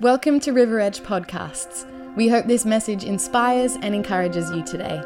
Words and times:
Welcome 0.00 0.38
to 0.40 0.52
River 0.52 0.78
Edge 0.78 1.00
Podcasts. 1.00 1.84
We 2.14 2.28
hope 2.28 2.46
this 2.46 2.64
message 2.64 3.02
inspires 3.02 3.74
and 3.74 3.96
encourages 3.96 4.48
you 4.52 4.62
today. 4.62 5.02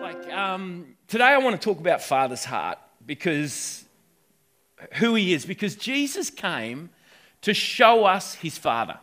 Like 0.00 0.32
um, 0.32 0.94
today, 1.08 1.24
I 1.24 1.38
want 1.38 1.60
to 1.60 1.64
talk 1.64 1.80
about 1.80 2.00
Father's 2.00 2.44
heart 2.44 2.78
because 3.04 3.84
who 4.94 5.16
He 5.16 5.34
is. 5.34 5.44
Because 5.44 5.74
Jesus 5.74 6.30
came 6.30 6.90
to 7.42 7.52
show 7.52 8.04
us 8.04 8.34
His 8.34 8.56
Father, 8.56 9.00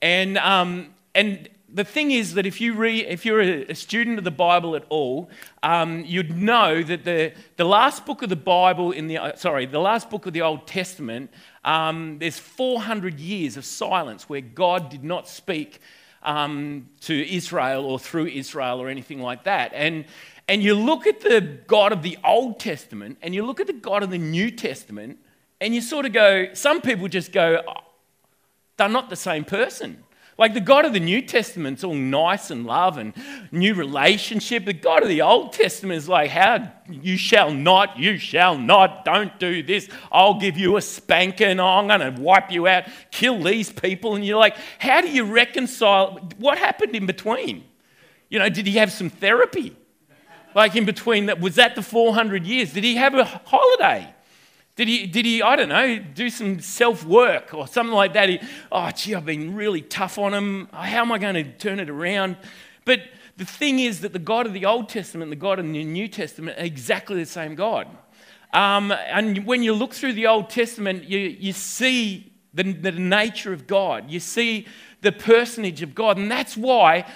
and 0.00 0.38
um, 0.38 0.94
and 1.14 1.50
the 1.68 1.84
thing 1.84 2.10
is 2.10 2.34
that 2.34 2.46
if 2.46 2.60
you 2.60 2.74
read, 2.74 3.06
if 3.06 3.26
you're 3.26 3.40
a, 3.40 3.74
student 3.74 4.18
of 4.18 4.24
the 4.24 4.30
Bible 4.30 4.76
at 4.76 4.84
all, 4.88 5.28
um, 5.62 6.04
you'd 6.06 6.36
know 6.36 6.82
that 6.82 7.04
the, 7.04 7.32
the 7.56 7.64
last 7.64 8.06
book 8.06 8.22
of 8.22 8.28
the 8.28 8.36
Bible 8.36 8.92
in 8.92 9.08
the 9.08 9.18
uh, 9.18 9.36
sorry, 9.36 9.66
the 9.66 9.80
last 9.80 10.08
book 10.08 10.26
of 10.26 10.32
the 10.32 10.42
Old 10.42 10.66
Testament 10.66 11.30
um, 11.66 12.18
there's 12.20 12.38
400 12.38 13.20
years 13.20 13.56
of 13.56 13.64
silence 13.64 14.28
where 14.28 14.40
God 14.40 14.88
did 14.88 15.04
not 15.04 15.28
speak 15.28 15.80
um, 16.22 16.88
to 17.02 17.34
Israel 17.34 17.84
or 17.84 17.98
through 17.98 18.26
Israel 18.26 18.80
or 18.80 18.88
anything 18.88 19.20
like 19.20 19.44
that. 19.44 19.72
And, 19.74 20.04
and 20.48 20.62
you 20.62 20.74
look 20.74 21.06
at 21.06 21.20
the 21.20 21.40
God 21.66 21.92
of 21.92 22.02
the 22.02 22.16
Old 22.24 22.60
Testament 22.60 23.18
and 23.20 23.34
you 23.34 23.44
look 23.44 23.60
at 23.60 23.66
the 23.66 23.72
God 23.72 24.02
of 24.02 24.10
the 24.10 24.18
New 24.18 24.50
Testament, 24.50 25.18
and 25.60 25.74
you 25.74 25.80
sort 25.80 26.06
of 26.06 26.12
go, 26.12 26.52
some 26.52 26.80
people 26.80 27.08
just 27.08 27.32
go, 27.32 27.62
oh, 27.66 27.80
they're 28.76 28.88
not 28.88 29.08
the 29.08 29.16
same 29.16 29.44
person. 29.44 30.04
Like 30.38 30.52
the 30.52 30.60
God 30.60 30.84
of 30.84 30.92
the 30.92 31.00
New 31.00 31.22
Testament's 31.22 31.82
all 31.82 31.94
nice 31.94 32.50
and 32.50 32.66
love 32.66 32.98
and 32.98 33.14
new 33.50 33.74
relationship. 33.74 34.66
The 34.66 34.74
God 34.74 35.02
of 35.02 35.08
the 35.08 35.22
Old 35.22 35.54
Testament 35.54 35.96
is 35.96 36.10
like, 36.10 36.30
how 36.30 36.70
you 36.90 37.16
shall 37.16 37.50
not, 37.50 37.98
you 37.98 38.18
shall 38.18 38.58
not, 38.58 39.06
don't 39.06 39.38
do 39.40 39.62
this. 39.62 39.88
I'll 40.12 40.38
give 40.38 40.58
you 40.58 40.76
a 40.76 40.82
spanking. 40.82 41.58
Oh, 41.58 41.66
I'm 41.66 41.86
going 41.86 42.00
to 42.00 42.20
wipe 42.20 42.52
you 42.52 42.66
out, 42.66 42.84
kill 43.10 43.42
these 43.42 43.72
people. 43.72 44.14
And 44.14 44.26
you're 44.26 44.38
like, 44.38 44.56
how 44.78 45.00
do 45.00 45.08
you 45.08 45.24
reconcile? 45.24 46.18
What 46.36 46.58
happened 46.58 46.94
in 46.94 47.06
between? 47.06 47.64
You 48.28 48.38
know, 48.38 48.50
did 48.50 48.66
he 48.66 48.76
have 48.76 48.92
some 48.92 49.08
therapy? 49.08 49.74
Like 50.54 50.76
in 50.76 50.84
between 50.84 51.26
that, 51.26 51.40
was 51.40 51.54
that 51.54 51.76
the 51.76 51.82
400 51.82 52.46
years? 52.46 52.74
Did 52.74 52.84
he 52.84 52.96
have 52.96 53.14
a 53.14 53.24
holiday? 53.24 54.12
Did 54.76 54.88
he, 54.88 55.06
did 55.06 55.24
he, 55.24 55.42
I 55.42 55.56
don't 55.56 55.70
know, 55.70 55.98
do 55.98 56.28
some 56.28 56.60
self 56.60 57.02
work 57.04 57.54
or 57.54 57.66
something 57.66 57.94
like 57.94 58.12
that? 58.12 58.28
He, 58.28 58.40
oh, 58.70 58.90
gee, 58.90 59.14
I've 59.14 59.24
been 59.24 59.54
really 59.54 59.80
tough 59.80 60.18
on 60.18 60.34
him. 60.34 60.68
How 60.70 61.00
am 61.00 61.12
I 61.12 61.18
going 61.18 61.34
to 61.34 61.44
turn 61.44 61.80
it 61.80 61.88
around? 61.88 62.36
But 62.84 63.00
the 63.38 63.46
thing 63.46 63.78
is 63.78 64.02
that 64.02 64.12
the 64.12 64.18
God 64.18 64.46
of 64.46 64.52
the 64.52 64.66
Old 64.66 64.90
Testament 64.90 65.24
and 65.24 65.32
the 65.32 65.36
God 65.36 65.58
of 65.58 65.64
the 65.64 65.84
New 65.84 66.08
Testament 66.08 66.58
are 66.58 66.64
exactly 66.64 67.16
the 67.16 67.26
same 67.26 67.54
God. 67.54 67.88
Um, 68.52 68.92
and 68.92 69.46
when 69.46 69.62
you 69.62 69.72
look 69.72 69.94
through 69.94 70.12
the 70.12 70.26
Old 70.26 70.50
Testament, 70.50 71.04
you, 71.04 71.18
you 71.18 71.54
see 71.54 72.32
the, 72.52 72.72
the 72.72 72.92
nature 72.92 73.54
of 73.54 73.66
God, 73.66 74.10
you 74.10 74.20
see 74.20 74.66
the 75.00 75.12
personage 75.12 75.80
of 75.82 75.94
God. 75.94 76.18
And 76.18 76.30
that's 76.30 76.56
why, 76.56 77.06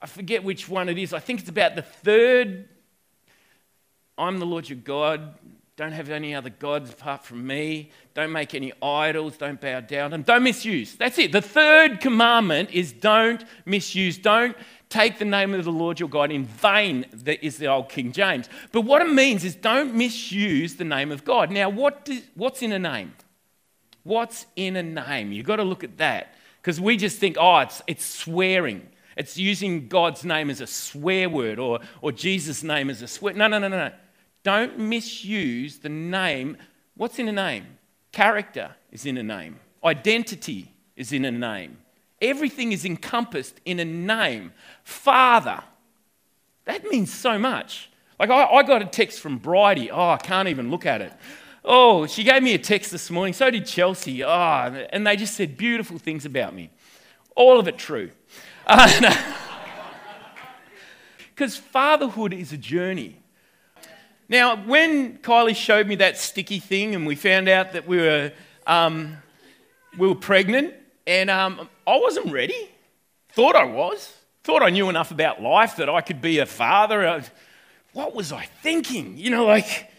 I 0.00 0.06
forget 0.06 0.42
which 0.42 0.70
one 0.70 0.88
it 0.88 0.96
is, 0.96 1.12
I 1.12 1.20
think 1.20 1.40
it's 1.40 1.50
about 1.50 1.76
the 1.76 1.82
third 1.82 2.68
I'm 4.16 4.38
the 4.38 4.44
Lord 4.44 4.68
your 4.68 4.76
God. 4.76 5.34
Don't 5.80 5.92
have 5.92 6.10
any 6.10 6.34
other 6.34 6.50
gods 6.50 6.90
apart 6.90 7.24
from 7.24 7.46
me. 7.46 7.90
Don't 8.12 8.32
make 8.32 8.54
any 8.54 8.70
idols. 8.82 9.38
Don't 9.38 9.58
bow 9.58 9.80
down 9.80 10.12
and 10.12 10.26
don't 10.26 10.42
misuse. 10.42 10.94
That's 10.94 11.18
it. 11.18 11.32
The 11.32 11.40
third 11.40 12.02
commandment 12.02 12.70
is 12.70 12.92
don't 12.92 13.42
misuse. 13.64 14.18
Don't 14.18 14.54
take 14.90 15.18
the 15.18 15.24
name 15.24 15.54
of 15.54 15.64
the 15.64 15.72
Lord 15.72 15.98
your 15.98 16.10
God 16.10 16.30
in 16.30 16.44
vain, 16.44 17.06
that 17.10 17.42
is 17.42 17.56
the 17.56 17.68
old 17.68 17.88
King 17.88 18.12
James. 18.12 18.46
But 18.72 18.82
what 18.82 19.00
it 19.00 19.10
means 19.10 19.42
is 19.42 19.54
don't 19.54 19.94
misuse 19.94 20.76
the 20.76 20.84
name 20.84 21.10
of 21.10 21.24
God. 21.24 21.50
Now, 21.50 21.70
what 21.70 22.04
does, 22.04 22.24
what's 22.34 22.60
in 22.60 22.72
a 22.72 22.78
name? 22.78 23.14
What's 24.02 24.44
in 24.56 24.76
a 24.76 24.82
name? 24.82 25.32
You've 25.32 25.46
got 25.46 25.56
to 25.56 25.64
look 25.64 25.82
at 25.82 25.96
that. 25.96 26.34
Because 26.60 26.78
we 26.78 26.98
just 26.98 27.18
think, 27.18 27.38
oh, 27.40 27.60
it's, 27.60 27.80
it's 27.86 28.04
swearing. 28.04 28.86
It's 29.16 29.38
using 29.38 29.88
God's 29.88 30.26
name 30.26 30.50
as 30.50 30.60
a 30.60 30.66
swear 30.66 31.30
word 31.30 31.58
or, 31.58 31.80
or 32.02 32.12
Jesus' 32.12 32.62
name 32.62 32.90
as 32.90 33.00
a 33.00 33.08
swear. 33.08 33.32
No, 33.32 33.46
no, 33.46 33.58
no, 33.58 33.68
no, 33.68 33.88
no. 33.88 33.92
Don't 34.42 34.78
misuse 34.78 35.78
the 35.78 35.88
name. 35.88 36.56
What's 36.96 37.18
in 37.18 37.28
a 37.28 37.32
name? 37.32 37.66
Character 38.12 38.74
is 38.90 39.06
in 39.06 39.16
a 39.16 39.22
name, 39.22 39.60
identity 39.84 40.72
is 40.96 41.12
in 41.12 41.24
a 41.24 41.30
name. 41.30 41.78
Everything 42.20 42.72
is 42.72 42.84
encompassed 42.84 43.60
in 43.64 43.80
a 43.80 43.84
name. 43.84 44.52
Father. 44.82 45.62
That 46.66 46.84
means 46.84 47.12
so 47.12 47.38
much. 47.38 47.88
Like, 48.18 48.28
I, 48.28 48.44
I 48.44 48.62
got 48.62 48.82
a 48.82 48.84
text 48.84 49.20
from 49.20 49.38
Bridie. 49.38 49.90
Oh, 49.90 50.10
I 50.10 50.18
can't 50.18 50.48
even 50.48 50.70
look 50.70 50.84
at 50.84 51.00
it. 51.00 51.12
Oh, 51.64 52.06
she 52.06 52.22
gave 52.22 52.42
me 52.42 52.52
a 52.52 52.58
text 52.58 52.90
this 52.90 53.10
morning. 53.10 53.32
So 53.32 53.50
did 53.50 53.64
Chelsea. 53.64 54.22
Oh, 54.22 54.28
and 54.28 55.06
they 55.06 55.16
just 55.16 55.34
said 55.34 55.56
beautiful 55.56 55.98
things 55.98 56.26
about 56.26 56.54
me. 56.54 56.70
All 57.34 57.58
of 57.58 57.68
it 57.68 57.78
true. 57.78 58.10
Because 61.40 61.56
fatherhood 61.56 62.34
is 62.34 62.52
a 62.52 62.58
journey. 62.58 63.16
Now, 64.30 64.54
when 64.64 65.18
Kylie 65.18 65.56
showed 65.56 65.88
me 65.88 65.96
that 65.96 66.16
sticky 66.16 66.60
thing 66.60 66.94
and 66.94 67.04
we 67.04 67.16
found 67.16 67.48
out 67.48 67.72
that 67.72 67.88
we 67.88 67.96
were, 67.96 68.30
um, 68.64 69.16
we 69.98 70.06
were 70.06 70.14
pregnant, 70.14 70.72
and 71.04 71.28
um, 71.28 71.68
I 71.84 71.98
wasn't 71.98 72.32
ready. 72.32 72.70
Thought 73.30 73.56
I 73.56 73.64
was. 73.64 74.14
Thought 74.44 74.62
I 74.62 74.70
knew 74.70 74.88
enough 74.88 75.10
about 75.10 75.42
life 75.42 75.76
that 75.76 75.88
I 75.88 76.00
could 76.00 76.20
be 76.20 76.38
a 76.38 76.46
father. 76.46 77.24
What 77.92 78.14
was 78.14 78.30
I 78.30 78.44
thinking? 78.62 79.18
You 79.18 79.30
know, 79.30 79.46
like, 79.46 79.90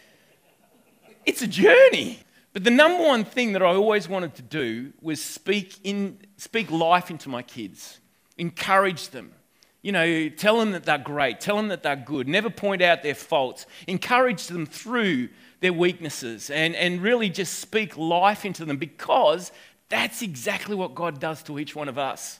it's 1.25 1.41
a 1.41 1.47
journey. 1.47 2.19
But 2.53 2.63
the 2.63 2.71
number 2.71 3.03
one 3.03 3.25
thing 3.25 3.51
that 3.51 3.61
I 3.61 3.73
always 3.73 4.07
wanted 4.07 4.35
to 4.35 4.41
do 4.41 4.93
was 5.01 5.21
speak, 5.21 5.77
in, 5.83 6.19
speak 6.37 6.71
life 6.71 7.11
into 7.11 7.27
my 7.27 7.41
kids, 7.41 7.99
encourage 8.37 9.09
them 9.09 9.33
you 9.81 9.91
know, 9.91 10.29
tell 10.29 10.59
them 10.59 10.71
that 10.71 10.85
they're 10.85 10.97
great, 10.97 11.41
tell 11.41 11.57
them 11.57 11.69
that 11.69 11.83
they're 11.83 11.95
good, 11.95 12.27
never 12.27 12.49
point 12.49 12.81
out 12.81 13.01
their 13.01 13.15
faults, 13.15 13.65
encourage 13.87 14.47
them 14.47 14.65
through 14.65 15.29
their 15.59 15.73
weaknesses, 15.73 16.49
and, 16.49 16.75
and 16.75 17.01
really 17.01 17.29
just 17.29 17.59
speak 17.59 17.97
life 17.97 18.45
into 18.45 18.65
them 18.65 18.77
because 18.77 19.51
that's 19.89 20.21
exactly 20.21 20.75
what 20.75 20.95
God 20.95 21.19
does 21.19 21.41
to 21.43 21.59
each 21.59 21.75
one 21.75 21.89
of 21.89 21.97
us. 21.97 22.39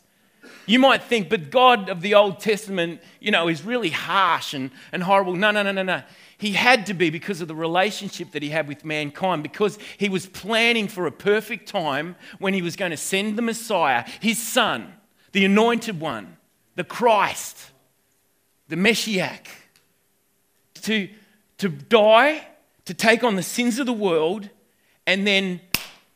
You 0.66 0.80
might 0.80 1.04
think, 1.04 1.30
but 1.30 1.50
God 1.52 1.90
of 1.90 2.02
the 2.02 2.16
Old 2.16 2.40
Testament, 2.40 3.02
you 3.20 3.32
know, 3.32 3.48
is 3.48 3.64
really 3.64 3.90
harsh 3.90 4.54
and, 4.54 4.72
and 4.92 5.04
horrible. 5.04 5.36
No, 5.36 5.52
no, 5.52 5.64
no, 5.64 5.72
no, 5.72 5.84
no. 5.84 6.02
He 6.38 6.54
had 6.54 6.88
to 6.88 6.96
be 6.96 7.12
because 7.12 7.42
of 7.42 7.48
the 7.48 7.56
relationship 7.56 8.32
that 8.32 8.42
he 8.42 8.50
had 8.50 8.68
with 8.68 8.84
mankind, 8.84 9.44
because 9.44 9.78
he 9.98 10.10
was 10.10 10.26
planning 10.26 10.88
for 10.88 11.06
a 11.06 11.12
perfect 11.12 11.68
time 11.68 12.16
when 12.40 12.54
he 12.54 12.62
was 12.62 12.76
going 12.76 12.92
to 12.92 12.98
send 12.98 13.38
the 13.38 13.44
Messiah, 13.44 14.04
his 14.20 14.42
son, 14.42 14.94
the 15.32 15.46
anointed 15.46 16.00
one 16.00 16.38
the 16.76 16.84
Christ, 16.84 17.72
the 18.68 18.76
Messiah, 18.76 19.38
to, 20.76 21.10
to 21.58 21.70
die, 21.70 22.48
to 22.86 22.94
take 22.94 23.24
on 23.24 23.36
the 23.36 23.44
sins 23.44 23.80
of 23.80 23.86
the 23.86 23.94
world, 23.94 24.50
and 25.06 25.26
then 25.28 25.62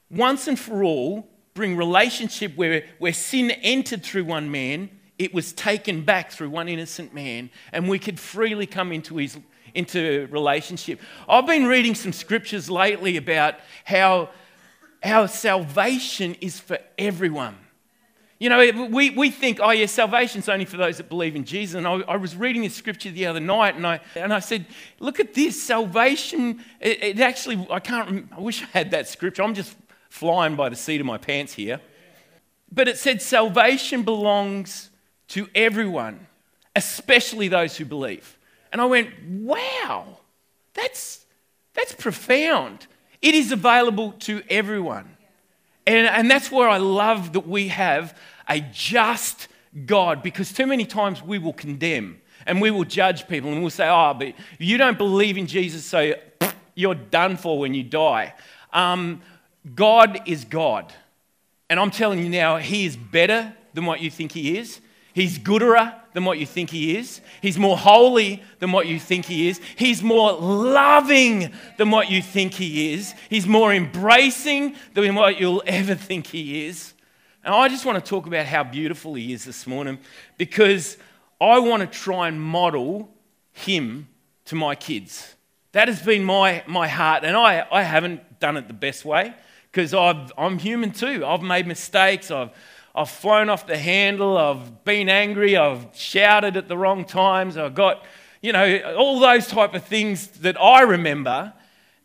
once 0.10 0.48
and 0.48 0.58
for 0.58 0.84
all 0.84 1.28
bring 1.54 1.78
relationship 1.78 2.56
where, 2.56 2.86
where 3.00 3.14
sin 3.14 3.52
entered 3.52 4.04
through 4.04 4.26
one 4.26 4.52
man, 4.52 4.90
it 5.18 5.34
was 5.34 5.54
taken 5.54 6.04
back 6.04 6.32
through 6.32 6.50
one 6.50 6.68
innocent 6.68 7.14
man, 7.14 7.50
and 7.72 7.88
we 7.88 7.98
could 7.98 8.20
freely 8.20 8.66
come 8.66 8.92
into 8.92 9.18
his 9.18 9.38
into 9.76 10.28
relationship. 10.32 11.00
I've 11.28 11.46
been 11.46 11.66
reading 11.66 11.96
some 11.96 12.14
scriptures 12.14 12.70
lately 12.70 13.18
about 13.18 13.56
how, 13.84 14.30
how 15.04 15.26
salvation 15.26 16.36
is 16.40 16.60
for 16.60 16.80
everyone. 16.98 17.58
You 18.38 18.50
know, 18.50 18.88
we, 18.90 19.12
we 19.12 19.32
think, 19.32 19.60
oh, 19.62 19.72
yeah, 19.72 19.86
salvation's 19.86 20.50
only 20.50 20.66
for 20.66 20.76
those 20.76 20.98
that 20.98 21.08
believe 21.08 21.38
in 21.38 21.46
Jesus. 21.46 21.76
And 21.76 21.88
I, 21.88 21.94
I 22.02 22.18
was 22.18 22.36
reading 22.36 22.64
this 22.64 22.76
scripture 22.76 23.10
the 23.10 23.26
other 23.28 23.40
night 23.40 23.76
and 23.76 23.88
I, 23.88 24.02
and 24.14 24.34
I 24.34 24.40
said, 24.40 24.66
look 25.00 25.22
at 25.22 25.34
this. 25.34 25.64
Salvation, 25.64 26.62
it, 26.82 27.02
it 27.02 27.20
actually, 27.22 27.66
I 27.72 27.80
can't, 27.80 28.28
I 28.36 28.40
wish 28.42 28.62
I 28.62 28.66
had 28.74 28.92
that 28.92 29.08
scripture. 29.08 29.42
I'm 29.42 29.54
just 29.54 29.78
flying 30.10 30.58
by 30.58 30.68
the 30.68 30.76
seat 30.76 31.00
of 31.00 31.06
my 31.06 31.18
pants 31.18 31.54
here. 31.54 31.80
But 32.70 32.90
it 32.90 32.98
said, 32.98 33.22
salvation 33.22 34.04
belongs 34.04 34.90
to 35.30 35.48
everyone, 35.56 36.28
especially 36.76 37.48
those 37.48 37.78
who 37.78 37.86
believe. 37.86 38.38
And 38.74 38.82
I 38.82 38.86
went, 38.86 39.12
wow, 39.30 40.18
that's, 40.74 41.26
that's 41.74 41.94
profound. 41.94 42.88
It 43.22 43.34
is 43.34 43.54
available 43.54 44.12
to 44.20 44.42
everyone. 44.50 45.16
And, 45.88 46.08
and 46.08 46.30
that's 46.30 46.52
where 46.52 46.68
I 46.68 46.78
love 46.78 47.34
that 47.34 47.48
we 47.48 47.70
have 47.70 48.18
a 48.50 48.60
just 48.60 49.48
God 49.86 50.24
because 50.24 50.54
too 50.54 50.68
many 50.68 50.86
times 50.86 51.22
we 51.22 51.38
will 51.38 51.54
condemn 51.54 52.22
and 52.46 52.62
we 52.62 52.72
will 52.72 52.84
judge 52.84 53.28
people 53.28 53.52
and 53.52 53.62
we'll 53.62 53.70
say, 53.70 53.88
oh, 53.88 54.14
but 54.14 54.34
you 54.60 54.78
don't 54.78 54.98
believe 54.98 55.38
in 55.38 55.48
Jesus, 55.48 55.84
so 55.86 56.14
you're 56.76 56.96
done 56.96 57.38
for 57.38 57.58
when 57.58 57.74
you 57.74 57.84
die. 57.84 58.34
Um, 58.74 59.22
God 59.74 60.22
is 60.26 60.46
God. 60.46 60.94
And 61.70 61.80
I'm 61.80 61.92
telling 61.92 62.20
you 62.20 62.30
now, 62.30 62.58
He 62.58 62.86
is 62.86 62.96
better 62.96 63.54
than 63.74 63.86
what 63.86 64.02
you 64.02 64.12
think 64.12 64.32
He 64.32 64.58
is. 64.58 64.80
He's 65.16 65.38
gooder 65.38 65.94
than 66.12 66.26
what 66.26 66.40
you 66.40 66.46
think 66.46 66.70
he 66.70 66.98
is. 66.98 67.22
He's 67.42 67.58
more 67.58 67.78
holy 67.78 68.44
than 68.60 68.74
what 68.74 68.86
you 68.86 69.00
think 69.00 69.26
he 69.26 69.48
is. 69.48 69.62
He's 69.78 70.04
more 70.04 70.34
loving 70.34 71.54
than 71.78 71.90
what 71.90 72.12
you 72.12 72.22
think 72.22 72.54
he 72.54 72.94
is. 72.94 73.14
He's 73.30 73.48
more 73.48 73.74
embracing 73.74 74.76
than 74.94 75.16
what 75.16 75.40
you'll 75.40 75.64
ever 75.66 75.96
think 75.96 76.28
he 76.28 76.66
is. 76.66 76.95
And 77.46 77.54
I 77.54 77.68
just 77.68 77.86
want 77.86 78.04
to 78.04 78.10
talk 78.10 78.26
about 78.26 78.48
how 78.48 78.64
beautiful 78.64 79.14
He 79.14 79.32
is 79.32 79.46
this 79.46 79.68
morning 79.68 80.00
because 80.40 80.98
I 81.40 81.60
want 81.60 81.82
to 81.82 81.88
try 81.88 82.28
and 82.28 82.42
model 82.42 83.08
Him 83.54 84.08
to 84.46 84.56
my 84.56 84.74
kids. 84.74 85.36
That 85.74 85.88
has 85.88 86.02
been 86.02 86.24
my, 86.24 86.64
my 86.66 86.88
heart, 86.88 87.24
and 87.24 87.38
I, 87.38 87.68
I 87.72 87.84
haven't 87.84 88.40
done 88.40 88.58
it 88.58 88.68
the 88.68 88.74
best 88.74 89.06
way 89.06 89.36
because 89.72 89.94
I'm 89.94 90.58
human 90.58 90.90
too. 90.90 91.24
I've 91.24 91.44
made 91.44 91.68
mistakes, 91.68 92.32
I've, 92.32 92.50
I've 92.96 93.12
flown 93.12 93.50
off 93.50 93.68
the 93.68 93.78
handle, 93.78 94.40
I've 94.40 94.84
been 94.84 95.08
angry, 95.08 95.56
I've 95.56 95.90
shouted 95.94 96.58
at 96.58 96.68
the 96.68 96.78
wrong 96.78 97.06
times, 97.06 97.58
I've 97.58 97.76
got, 97.76 98.06
you 98.42 98.54
know, 98.54 98.96
all 98.98 99.20
those 99.20 99.46
type 99.46 99.76
of 99.76 99.84
things 99.84 100.30
that 100.40 100.60
I 100.60 100.82
remember. 100.82 101.54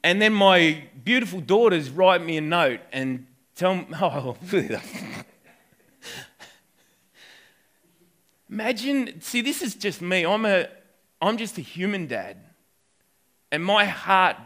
And 0.03 0.21
then 0.21 0.35
my 0.35 0.85
beautiful 1.03 1.41
daughters 1.41 1.89
write 1.89 2.23
me 2.23 2.37
a 2.37 2.43
note 2.43 2.81
and 2.93 3.27
tell 3.55 3.77
me, 3.77 3.87
oh, 4.03 4.37
Imagine, 8.51 9.21
see, 9.21 9.43
this 9.43 9.63
is 9.63 9.77
just 9.77 10.03
me. 10.03 10.27
I'm, 10.27 10.45
a, 10.45 10.67
I'm 11.23 11.37
just 11.37 11.57
a 11.59 11.61
human 11.61 12.07
dad. 12.07 12.37
And 13.53 13.65
my 13.65 13.85
heart, 13.85 14.37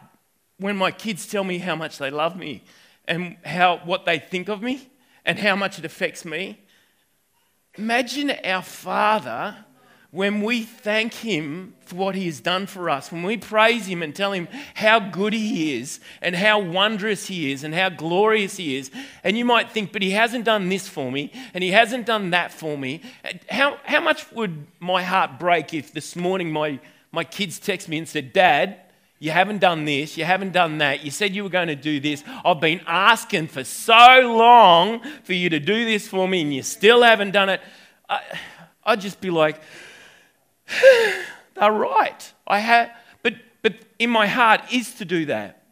when 0.58 0.76
my 0.76 0.90
kids 0.90 1.26
tell 1.26 1.44
me 1.44 1.58
how 1.58 1.74
much 1.74 1.98
they 1.98 2.10
love 2.10 2.36
me 2.36 2.64
and 3.06 3.36
how, 3.44 3.78
what 3.84 4.04
they 4.04 4.18
think 4.18 4.48
of 4.48 4.62
me 4.62 4.90
and 5.24 5.38
how 5.38 5.56
much 5.56 5.78
it 5.78 5.84
affects 5.84 6.24
me, 6.24 6.60
imagine 7.76 8.30
our 8.44 8.62
Father 8.62 9.56
when 10.14 10.42
we 10.42 10.62
thank 10.62 11.12
Him 11.12 11.74
for 11.80 11.96
what 11.96 12.14
He 12.14 12.26
has 12.26 12.40
done 12.40 12.66
for 12.66 12.88
us, 12.88 13.10
when 13.10 13.24
we 13.24 13.36
praise 13.36 13.86
Him 13.86 14.00
and 14.00 14.14
tell 14.14 14.30
Him 14.30 14.46
how 14.74 15.00
good 15.00 15.32
He 15.32 15.76
is 15.76 15.98
and 16.22 16.36
how 16.36 16.60
wondrous 16.60 17.26
He 17.26 17.50
is 17.50 17.64
and 17.64 17.74
how 17.74 17.88
glorious 17.88 18.56
He 18.56 18.76
is, 18.76 18.92
and 19.24 19.36
you 19.36 19.44
might 19.44 19.72
think, 19.72 19.92
but 19.92 20.02
He 20.02 20.12
hasn't 20.12 20.44
done 20.44 20.68
this 20.68 20.86
for 20.88 21.10
me 21.10 21.32
and 21.52 21.64
He 21.64 21.72
hasn't 21.72 22.06
done 22.06 22.30
that 22.30 22.52
for 22.52 22.78
me. 22.78 23.02
How, 23.50 23.76
how 23.82 24.00
much 24.00 24.30
would 24.30 24.68
my 24.78 25.02
heart 25.02 25.40
break 25.40 25.74
if 25.74 25.90
this 25.90 26.14
morning 26.14 26.52
my, 26.52 26.78
my 27.10 27.24
kids 27.24 27.58
text 27.58 27.88
me 27.88 27.98
and 27.98 28.08
said, 28.08 28.32
Dad, 28.32 28.82
you 29.18 29.32
haven't 29.32 29.58
done 29.58 29.84
this, 29.84 30.16
you 30.16 30.24
haven't 30.24 30.52
done 30.52 30.78
that, 30.78 31.04
you 31.04 31.10
said 31.10 31.34
you 31.34 31.42
were 31.42 31.50
going 31.50 31.68
to 31.68 31.74
do 31.74 31.98
this. 31.98 32.22
I've 32.44 32.60
been 32.60 32.82
asking 32.86 33.48
for 33.48 33.64
so 33.64 34.36
long 34.38 35.00
for 35.24 35.32
you 35.32 35.48
to 35.48 35.58
do 35.58 35.84
this 35.84 36.06
for 36.06 36.28
me 36.28 36.42
and 36.42 36.54
you 36.54 36.62
still 36.62 37.02
haven't 37.02 37.32
done 37.32 37.48
it. 37.48 37.60
I, 38.08 38.20
I'd 38.84 39.00
just 39.00 39.20
be 39.20 39.30
like, 39.30 39.60
they're 41.54 41.72
right. 41.72 42.32
I 42.46 42.58
have, 42.58 42.90
but, 43.22 43.34
but 43.62 43.74
in 43.98 44.10
my 44.10 44.26
heart 44.26 44.60
is 44.72 44.94
to 44.94 45.04
do 45.04 45.26
that. 45.26 45.62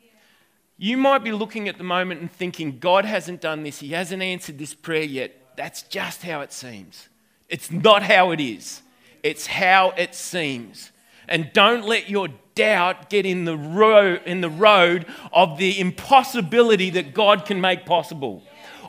You 0.79 0.97
might 0.97 1.23
be 1.23 1.33
looking 1.33 1.69
at 1.69 1.79
the 1.79 1.85
moment 1.85 2.21
and 2.21 2.31
thinking, 2.31 2.79
God 2.79 3.05
hasn't 3.05 3.41
done 3.41 3.63
this, 3.63 3.81
He 3.81 3.91
hasn't 3.91 4.23
answered 4.23 4.59
this 4.59 4.75
prayer 4.75 5.05
yet. 5.05 5.57
That's 5.57 5.83
just 5.83 6.23
how 6.23 6.41
it 6.41 6.53
seems. 6.53 7.09
It's 7.49 7.71
not 7.71 8.03
how 8.03 8.31
it 8.31 8.41
is, 8.41 8.83
it's 9.23 9.47
how 9.47 9.91
it 9.97 10.15
seems. 10.15 10.91
And 11.29 11.53
don't 11.53 11.87
let 11.87 12.11
your 12.11 12.29
doubt 12.55 13.09
get 13.09 13.25
in 13.25 13.45
the, 13.45 13.57
ro- 13.57 14.19
in 14.27 14.41
the 14.41 14.51
road 14.51 15.07
of 15.33 15.59
the 15.59 15.79
impossibility 15.79 16.91
that 16.91 17.15
God 17.15 17.47
can 17.47 17.61
make 17.61 17.87
possible 17.87 18.43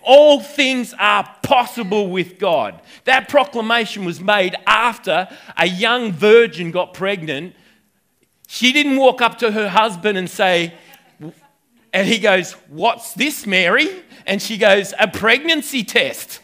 all 0.03 0.39
things 0.39 0.93
are 0.99 1.27
possible 1.43 2.09
with 2.09 2.39
God. 2.39 2.81
That 3.05 3.29
proclamation 3.29 4.05
was 4.05 4.19
made 4.19 4.55
after 4.65 5.27
a 5.57 5.67
young 5.67 6.11
virgin 6.11 6.71
got 6.71 6.93
pregnant. 6.93 7.55
She 8.47 8.71
didn't 8.71 8.97
walk 8.97 9.21
up 9.21 9.39
to 9.39 9.51
her 9.51 9.69
husband 9.69 10.17
and 10.17 10.29
say, 10.29 10.73
and 11.93 12.07
he 12.07 12.17
goes, 12.17 12.53
What's 12.69 13.13
this, 13.13 13.45
Mary? 13.45 13.87
And 14.25 14.41
she 14.41 14.57
goes, 14.57 14.93
A 14.99 15.07
pregnancy 15.07 15.83
test. 15.83 16.39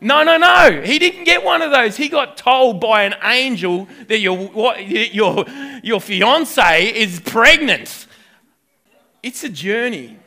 No, 0.00 0.22
no, 0.24 0.36
no. 0.36 0.82
He 0.84 0.98
didn't 0.98 1.24
get 1.24 1.44
one 1.44 1.62
of 1.62 1.70
those. 1.70 1.96
He 1.96 2.08
got 2.08 2.36
told 2.36 2.80
by 2.80 3.04
an 3.04 3.14
angel 3.22 3.88
that 4.08 4.18
your, 4.18 4.50
your, 4.76 5.44
your 5.82 6.00
fiance 6.00 6.86
is 6.86 7.20
pregnant. 7.20 8.06
It's 9.22 9.42
a 9.42 9.48
journey. 9.48 10.18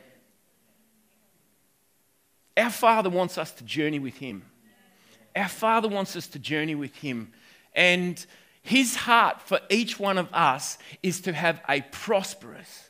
Our 2.60 2.70
Father 2.70 3.10
wants 3.10 3.38
us 3.38 3.52
to 3.54 3.64
journey 3.64 4.00
with 4.00 4.18
Him. 4.18 4.44
Our 5.36 5.48
Father 5.48 5.88
wants 5.88 6.16
us 6.16 6.28
to 6.28 6.40
journey 6.40 6.76
with 6.76 6.96
Him. 6.96 7.32
And 7.74 8.24
His 8.62 8.96
heart 8.96 9.42
for 9.42 9.60
each 9.70 10.00
one 10.00 10.18
of 10.18 10.28
us 10.34 10.78
is 11.02 11.22
to 11.22 11.34
have 11.34 11.62
a 11.70 11.82
prosperous, 11.82 12.90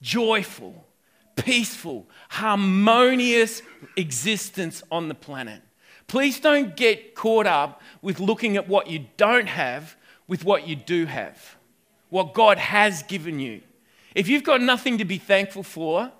joyful, 0.00 0.86
peaceful, 1.34 2.08
harmonious 2.28 3.62
existence 3.96 4.82
on 4.90 5.08
the 5.08 5.14
planet. 5.14 5.62
Please 6.06 6.40
don't 6.40 6.76
get 6.76 7.14
caught 7.14 7.46
up 7.46 7.82
with 8.00 8.20
looking 8.20 8.56
at 8.56 8.68
what 8.68 8.88
you 8.88 9.06
don't 9.16 9.48
have 9.48 9.96
with 10.28 10.44
what 10.44 10.68
you 10.68 10.76
do 10.76 11.06
have, 11.06 11.56
what 12.10 12.34
God 12.34 12.58
has 12.58 13.02
given 13.04 13.40
you. 13.40 13.62
If 14.14 14.28
you've 14.28 14.44
got 14.44 14.60
nothing 14.60 14.98
to 14.98 15.04
be 15.04 15.18
thankful 15.18 15.62
for, 15.62 16.12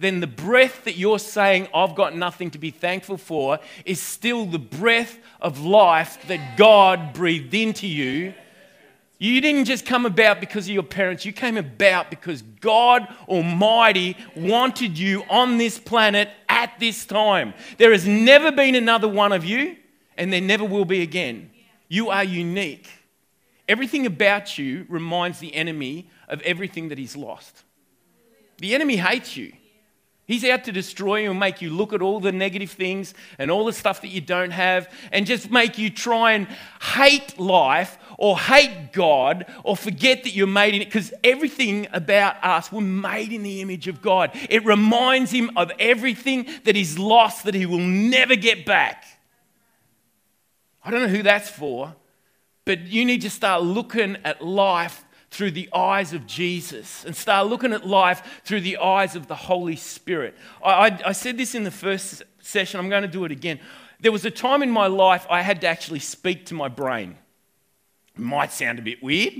then 0.00 0.20
the 0.20 0.26
breath 0.26 0.84
that 0.84 0.96
you're 0.96 1.18
saying, 1.18 1.68
I've 1.74 1.94
got 1.94 2.16
nothing 2.16 2.50
to 2.52 2.58
be 2.58 2.70
thankful 2.70 3.18
for, 3.18 3.58
is 3.84 4.00
still 4.00 4.46
the 4.46 4.58
breath 4.58 5.18
of 5.42 5.60
life 5.60 6.26
that 6.28 6.56
God 6.56 7.12
breathed 7.12 7.52
into 7.52 7.86
you. 7.86 8.32
You 9.18 9.42
didn't 9.42 9.66
just 9.66 9.84
come 9.84 10.06
about 10.06 10.40
because 10.40 10.66
of 10.66 10.72
your 10.72 10.82
parents, 10.82 11.26
you 11.26 11.34
came 11.34 11.58
about 11.58 12.08
because 12.08 12.40
God 12.40 13.06
Almighty 13.28 14.16
wanted 14.34 14.96
you 14.96 15.22
on 15.28 15.58
this 15.58 15.78
planet 15.78 16.30
at 16.48 16.80
this 16.80 17.04
time. 17.04 17.52
There 17.76 17.92
has 17.92 18.06
never 18.06 18.50
been 18.50 18.74
another 18.74 19.06
one 19.08 19.32
of 19.32 19.44
you, 19.44 19.76
and 20.16 20.32
there 20.32 20.40
never 20.40 20.64
will 20.64 20.86
be 20.86 21.02
again. 21.02 21.50
You 21.88 22.08
are 22.08 22.24
unique. 22.24 22.88
Everything 23.68 24.06
about 24.06 24.56
you 24.56 24.86
reminds 24.88 25.40
the 25.40 25.54
enemy 25.54 26.08
of 26.26 26.40
everything 26.40 26.88
that 26.88 26.96
he's 26.96 27.14
lost. 27.14 27.64
The 28.56 28.74
enemy 28.74 28.96
hates 28.96 29.36
you. 29.36 29.52
He's 30.30 30.44
out 30.44 30.62
to 30.66 30.72
destroy 30.72 31.22
you 31.22 31.32
and 31.32 31.40
make 31.40 31.60
you 31.60 31.70
look 31.70 31.92
at 31.92 32.02
all 32.02 32.20
the 32.20 32.30
negative 32.30 32.70
things 32.70 33.14
and 33.36 33.50
all 33.50 33.64
the 33.64 33.72
stuff 33.72 34.00
that 34.02 34.10
you 34.10 34.20
don't 34.20 34.52
have 34.52 34.88
and 35.10 35.26
just 35.26 35.50
make 35.50 35.76
you 35.76 35.90
try 35.90 36.34
and 36.34 36.46
hate 36.80 37.36
life 37.36 37.98
or 38.16 38.38
hate 38.38 38.92
God 38.92 39.44
or 39.64 39.76
forget 39.76 40.22
that 40.22 40.30
you're 40.30 40.46
made 40.46 40.76
in 40.76 40.82
it 40.82 40.84
because 40.84 41.12
everything 41.24 41.88
about 41.92 42.36
us, 42.44 42.70
we're 42.70 42.80
made 42.80 43.32
in 43.32 43.42
the 43.42 43.60
image 43.60 43.88
of 43.88 44.00
God. 44.00 44.30
It 44.48 44.64
reminds 44.64 45.32
him 45.32 45.50
of 45.56 45.72
everything 45.80 46.46
that 46.62 46.76
he's 46.76 46.96
lost 46.96 47.42
that 47.42 47.54
he 47.54 47.66
will 47.66 47.80
never 47.80 48.36
get 48.36 48.64
back. 48.64 49.04
I 50.84 50.92
don't 50.92 51.02
know 51.02 51.08
who 51.08 51.24
that's 51.24 51.50
for, 51.50 51.96
but 52.64 52.82
you 52.82 53.04
need 53.04 53.22
to 53.22 53.30
start 53.30 53.64
looking 53.64 54.16
at 54.22 54.40
life 54.40 55.04
through 55.30 55.52
the 55.52 55.68
eyes 55.72 56.12
of 56.12 56.26
Jesus 56.26 57.04
and 57.04 57.14
start 57.14 57.46
looking 57.46 57.72
at 57.72 57.86
life 57.86 58.40
through 58.44 58.60
the 58.62 58.78
eyes 58.78 59.14
of 59.14 59.28
the 59.28 59.34
Holy 59.34 59.76
Spirit. 59.76 60.34
I, 60.62 60.70
I, 60.70 61.00
I, 61.06 61.12
said 61.12 61.38
this 61.38 61.54
in 61.54 61.62
the 61.62 61.70
first 61.70 62.22
session, 62.40 62.80
I'm 62.80 62.88
going 62.88 63.02
to 63.02 63.08
do 63.08 63.24
it 63.24 63.30
again. 63.30 63.60
There 64.00 64.10
was 64.10 64.24
a 64.24 64.30
time 64.30 64.62
in 64.62 64.70
my 64.70 64.88
life 64.88 65.26
I 65.30 65.42
had 65.42 65.60
to 65.60 65.68
actually 65.68 66.00
speak 66.00 66.46
to 66.46 66.54
my 66.54 66.68
brain. 66.68 67.16
It 68.16 68.20
might 68.20 68.52
sound 68.52 68.80
a 68.80 68.82
bit 68.82 69.02
weird, 69.02 69.34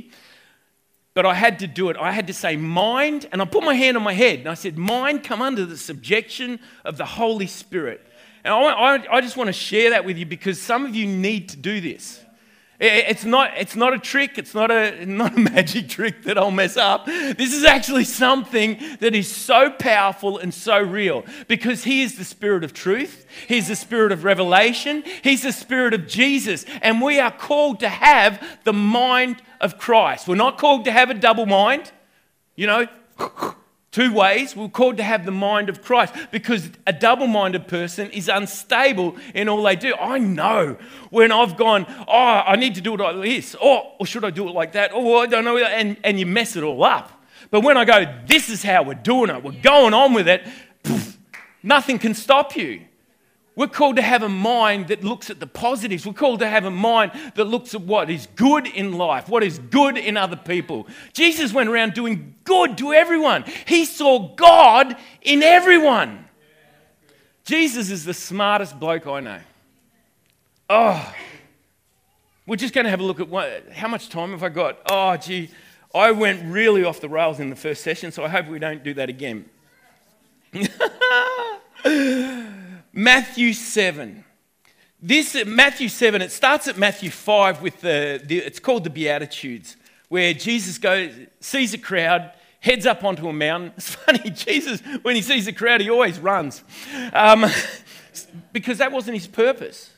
but 1.15 1.27
I 1.27 1.35
had 1.35 1.59
to 1.59 1.67
do 1.67 1.91
it. 1.91 1.97
I 1.97 2.13
had 2.13 2.29
to 2.29 2.35
say, 2.35 2.57
Mind, 2.57 3.29
and 3.33 3.43
I 3.43 3.45
put 3.45 3.65
my 3.65 3.75
hand 3.75 3.97
on 3.97 4.03
my 4.05 4.13
head 4.13 4.41
and 4.41 4.49
I 4.49 4.55
said, 4.55 4.79
Mind, 4.79 5.25
come 5.25 5.43
under 5.43 5.67
the 5.67 5.77
subjection 5.77 6.61
of 6.85 6.99
the 6.99 7.07
Holy 7.07 7.49
Spirit. 7.49 8.07
And 8.45 8.55
I, 8.55 8.59
I, 8.59 9.17
I 9.17 9.21
just 9.21 9.37
want 9.37 9.49
to 9.49 9.53
share 9.53 9.91
that 9.91 10.05
with 10.05 10.17
you 10.17 10.27
because 10.27 10.61
some 10.61 10.87
of 10.87 10.95
you 10.95 11.07
need 11.07 11.49
to 11.49 11.57
do 11.57 11.81
this. 11.81 12.25
It's 12.83 13.27
not, 13.27 13.59
it's 13.59 13.77
not 13.77 13.93
a 13.93 13.99
trick, 13.99 14.39
it's 14.39 14.55
not 14.55 14.71
a, 14.71 15.05
not 15.07 15.37
a 15.37 15.39
magic 15.39 15.91
trick 15.91 16.23
that 16.23 16.39
I'll 16.39 16.51
mess 16.51 16.79
up. 16.79 17.05
This 17.05 17.53
is 17.53 17.63
actually 17.63 18.05
something 18.05 18.81
that 19.01 19.15
is 19.15 19.31
so 19.31 19.71
powerful 19.71 20.39
and 20.39 20.53
so 20.53 20.81
real 20.81 21.25
because 21.47 21.85
He 21.85 22.03
is 22.03 22.17
the 22.17 22.25
Spirit 22.25 22.65
of 22.65 22.73
truth, 22.73 23.27
He's 23.47 23.69
the 23.69 23.77
Spirit 23.77 24.13
of 24.13 24.25
revelation, 24.25 25.05
He's 25.23 25.43
the 25.43 25.53
Spirit 25.53 25.93
of 25.93 26.07
Jesus, 26.07 26.65
and 26.81 27.03
we 27.03 27.21
are 27.21 27.31
called 27.31 27.81
to 27.81 27.89
have 27.91 28.43
the 28.65 28.73
mind 28.73 29.43
of 29.61 29.77
Christ. 29.77 30.27
We're 30.27 30.37
not 30.37 30.57
called 30.57 30.87
to 30.87 30.93
have 30.93 31.11
a 31.11 31.15
double 31.15 31.47
mind, 31.47 31.93
you 32.57 32.67
know. 32.67 32.87
Two 33.93 34.13
ways, 34.13 34.55
we're 34.55 34.69
called 34.69 34.99
to 34.99 35.03
have 35.03 35.25
the 35.25 35.33
mind 35.33 35.69
of 35.69 35.83
Christ 35.83 36.15
because 36.31 36.71
a 36.87 36.93
double 36.93 37.27
minded 37.27 37.67
person 37.67 38.09
is 38.11 38.29
unstable 38.29 39.17
in 39.35 39.49
all 39.49 39.65
they 39.65 39.75
do. 39.75 39.97
I 39.97 40.19
know 40.19 40.77
when 41.11 41.33
I've 41.33 41.57
gone, 41.57 41.87
oh, 42.07 42.43
I 42.47 42.55
need 42.55 42.77
to 42.77 42.81
do 42.81 42.95
it 42.95 43.01
like 43.01 43.21
this, 43.21 43.57
or, 43.57 43.93
or 43.99 44.07
should 44.07 44.25
I 44.25 44.31
do 44.31 44.49
it 44.49 44.53
like 44.53 44.73
that, 44.73 44.93
or 44.93 45.25
I 45.25 45.27
don't 45.27 45.45
know, 45.45 45.59
and, 45.59 45.97
and 46.05 46.21
you 46.21 46.27
mess 46.27 46.55
it 46.55 46.63
all 46.63 46.85
up. 46.85 47.11
But 47.51 47.63
when 47.63 47.77
I 47.77 47.85
go, 47.85 48.05
this 48.27 48.49
is 48.49 48.63
how 48.63 48.85
we're 48.85 48.95
doing 48.95 49.29
it, 49.29 49.43
we're 49.43 49.61
going 49.61 49.93
on 49.93 50.15
with 50.15 50.29
it, 50.29 50.47
poof, 50.85 51.19
nothing 51.65 51.99
can 51.99 52.15
stop 52.15 52.55
you. 52.55 52.83
We're 53.57 53.67
called 53.67 53.97
to 53.97 54.03
have 54.03 54.23
a 54.23 54.29
mind 54.29 54.89
that 54.89 55.03
looks 55.03 55.29
at 55.29 55.41
the 55.41 55.47
positives. 55.47 56.07
We're 56.07 56.13
called 56.13 56.41
to 56.41 56.49
have 56.49 56.65
a 56.65 56.71
mind 56.71 57.13
that 57.35 57.45
looks 57.45 57.75
at 57.75 57.83
what 57.83 58.09
is 58.09 58.27
good 58.37 58.67
in 58.67 58.93
life, 58.93 59.29
what 59.29 59.43
is 59.43 59.59
good 59.59 59.99
in 59.99 60.17
other 60.17 60.37
people. 60.37 60.87
Jesus 61.13 61.53
went 61.53 61.69
around 61.69 61.95
doing 61.95 62.37
good 62.45 62.79
to 62.79 62.93
everyone, 62.93 63.45
he 63.67 63.85
saw 63.85 64.35
God 64.35 64.97
in 65.23 65.43
everyone. 65.43 66.27
Jesus 67.45 67.91
is 67.91 68.05
the 68.05 68.15
smartest 68.15 68.79
bloke 68.79 69.07
I 69.07 69.21
know. 69.21 69.41
Oh, 70.69 71.15
we're 72.47 72.57
just 72.57 72.75
going 72.75 72.85
to 72.85 72.91
have 72.91 73.01
a 73.01 73.03
look 73.03 73.19
at 73.19 73.29
what, 73.29 73.73
how 73.73 73.89
much 73.89 74.09
time 74.09 74.31
have 74.31 74.45
I 74.45 74.51
got? 74.51 74.79
Oh, 74.87 75.17
gee, 75.17 75.51
I 75.95 76.13
went 76.13 76.45
really 76.45 76.85
off 76.85 77.01
the 77.01 77.09
rails 77.09 77.41
in 77.41 77.51
the 77.51 77.57
first 77.57 77.83
session, 77.83 78.13
so 78.13 78.25
I 78.25 78.29
hope 78.29 78.47
we 78.47 78.61
don't 78.61 78.85
do 78.85 78.95
that 78.95 79.09
again. 79.09 79.47
Matthew 82.93 83.53
7. 83.53 84.25
This 85.01 85.37
Matthew 85.47 85.89
7, 85.89 86.21
it 86.21 86.33
starts 86.33 86.69
at 86.69 86.77
Matthew 86.77 87.11
5 87.11 87.63
with 87.63 87.81
the, 87.81 88.21
the, 88.25 88.39
it's 88.39 88.59
called 88.59 88.85
the 88.85 88.91
Beatitudes, 88.91 89.77
where 90.09 90.35
Jesus 90.35 90.77
goes, 90.77 91.13
sees 91.41 91.73
a 91.73 91.79
crowd, 91.79 92.33
heads 92.61 92.85
up 92.85 93.03
onto 93.05 93.29
a 93.29 93.33
mountain. 93.33 93.73
It's 93.77 93.95
funny, 93.95 94.31
Jesus, 94.31 94.83
when 95.03 95.17
he 95.17 95.23
sees 95.23 95.47
a 95.47 95.53
crowd, 95.53 95.81
he 95.81 95.89
always 95.89 96.19
runs. 96.19 96.63
Um, 97.13 97.47
because 98.53 98.79
that 98.79 98.93
wasn't 98.93 99.17
his 99.17 99.27
purpose. 99.27 99.91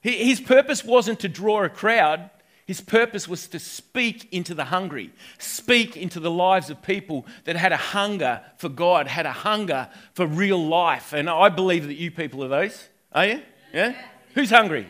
His 0.00 0.40
purpose 0.40 0.84
wasn't 0.84 1.20
to 1.20 1.28
draw 1.28 1.64
a 1.64 1.68
crowd, 1.68 2.30
his 2.68 2.82
purpose 2.82 3.26
was 3.26 3.48
to 3.48 3.58
speak 3.58 4.30
into 4.30 4.54
the 4.54 4.66
hungry, 4.66 5.10
speak 5.38 5.96
into 5.96 6.20
the 6.20 6.30
lives 6.30 6.68
of 6.68 6.82
people 6.82 7.24
that 7.44 7.56
had 7.56 7.72
a 7.72 7.78
hunger 7.78 8.42
for 8.58 8.68
God, 8.68 9.08
had 9.08 9.24
a 9.24 9.32
hunger 9.32 9.88
for 10.12 10.26
real 10.26 10.62
life. 10.62 11.14
And 11.14 11.30
I 11.30 11.48
believe 11.48 11.86
that 11.86 11.94
you 11.94 12.10
people 12.10 12.44
are 12.44 12.48
those. 12.48 12.90
Are 13.10 13.24
you? 13.24 13.42
Yeah? 13.72 13.94
Who's 14.34 14.50
hungry? 14.50 14.86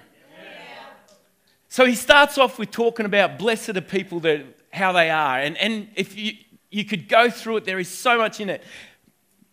So 1.68 1.84
he 1.84 1.94
starts 1.94 2.36
off 2.36 2.58
with 2.58 2.72
talking 2.72 3.06
about 3.06 3.38
blessed 3.38 3.76
are 3.76 3.80
people 3.80 4.18
that 4.20 4.44
how 4.72 4.90
they 4.90 5.08
are. 5.08 5.38
And, 5.38 5.56
and 5.58 5.86
if 5.94 6.18
you, 6.18 6.32
you 6.72 6.84
could 6.84 7.08
go 7.08 7.30
through 7.30 7.58
it, 7.58 7.64
there 7.64 7.78
is 7.78 7.88
so 7.88 8.18
much 8.18 8.40
in 8.40 8.50
it 8.50 8.64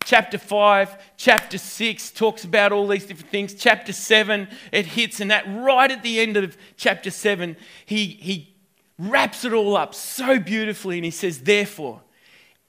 chapter 0.06 0.38
5, 0.38 1.16
chapter 1.16 1.58
6 1.58 2.10
talks 2.12 2.44
about 2.44 2.70
all 2.70 2.86
these 2.86 3.04
different 3.04 3.30
things. 3.30 3.54
Chapter 3.54 3.92
7, 3.92 4.46
it 4.70 4.86
hits, 4.86 5.20
and 5.20 5.32
that 5.32 5.44
right 5.48 5.90
at 5.90 6.04
the 6.04 6.20
end 6.20 6.36
of 6.36 6.56
chapter 6.76 7.10
7, 7.10 7.56
he, 7.84 8.06
he 8.06 8.54
wraps 8.98 9.44
it 9.44 9.52
all 9.52 9.76
up 9.76 9.94
so 9.94 10.38
beautifully, 10.38 10.96
and 10.96 11.04
he 11.04 11.10
says, 11.10 11.40
Therefore, 11.40 12.02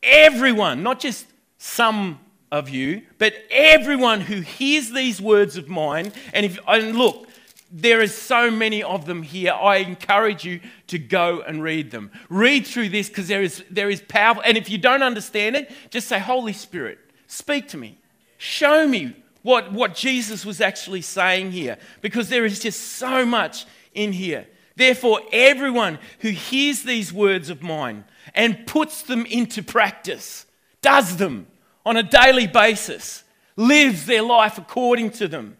everyone, 0.01 0.81
not 0.81 0.99
just 0.99 1.27
some 1.59 2.19
of 2.51 2.69
you, 2.69 3.03
but 3.19 3.35
everyone 3.51 4.21
who 4.21 4.41
hears 4.41 4.89
these 4.89 5.21
words 5.21 5.57
of 5.57 5.69
mine, 5.69 6.11
and 6.33 6.43
if 6.43 6.57
and 6.67 6.97
look, 6.97 7.27
there 7.71 8.01
is 8.01 8.15
so 8.15 8.49
many 8.49 8.81
of 8.81 9.05
them 9.05 9.21
here. 9.21 9.51
I 9.51 9.77
encourage 9.77 10.43
you 10.43 10.59
to 10.87 10.97
go 10.97 11.41
and 11.41 11.61
read 11.61 11.91
them. 11.91 12.09
Read 12.29 12.65
through 12.65 12.89
this 12.89 13.09
because 13.09 13.27
there 13.27 13.43
is 13.43 13.63
there 13.69 13.89
is 13.89 14.01
power. 14.01 14.41
And 14.43 14.57
if 14.57 14.69
you 14.69 14.77
don't 14.77 15.03
understand 15.03 15.57
it, 15.57 15.69
just 15.91 16.07
say, 16.07 16.17
Holy 16.17 16.53
Spirit, 16.53 16.99
Speak 17.27 17.67
to 17.69 17.77
me. 17.77 17.97
Show 18.37 18.87
me 18.87 19.15
what, 19.43 19.71
what 19.71 19.95
Jesus 19.95 20.45
was 20.45 20.61
actually 20.61 21.01
saying 21.01 21.51
here 21.51 21.77
because 22.01 22.29
there 22.29 22.45
is 22.45 22.59
just 22.59 22.81
so 22.81 23.25
much 23.25 23.65
in 23.93 24.13
here. 24.13 24.47
Therefore, 24.75 25.21
everyone 25.31 25.99
who 26.19 26.29
hears 26.29 26.83
these 26.83 27.11
words 27.11 27.49
of 27.49 27.63
mine 27.63 28.05
and 28.35 28.67
puts 28.67 29.01
them 29.01 29.25
into 29.25 29.63
practice, 29.63 30.45
does 30.81 31.17
them 31.17 31.47
on 31.85 31.97
a 31.97 32.03
daily 32.03 32.47
basis, 32.47 33.23
lives 33.55 34.05
their 34.05 34.21
life 34.21 34.57
according 34.57 35.11
to 35.11 35.27
them, 35.27 35.57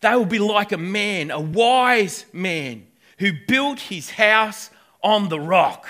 they 0.00 0.14
will 0.14 0.26
be 0.26 0.38
like 0.38 0.72
a 0.72 0.78
man, 0.78 1.30
a 1.30 1.40
wise 1.40 2.26
man, 2.32 2.86
who 3.18 3.32
built 3.48 3.80
his 3.80 4.10
house 4.10 4.70
on 5.02 5.28
the 5.28 5.40
rock. 5.40 5.86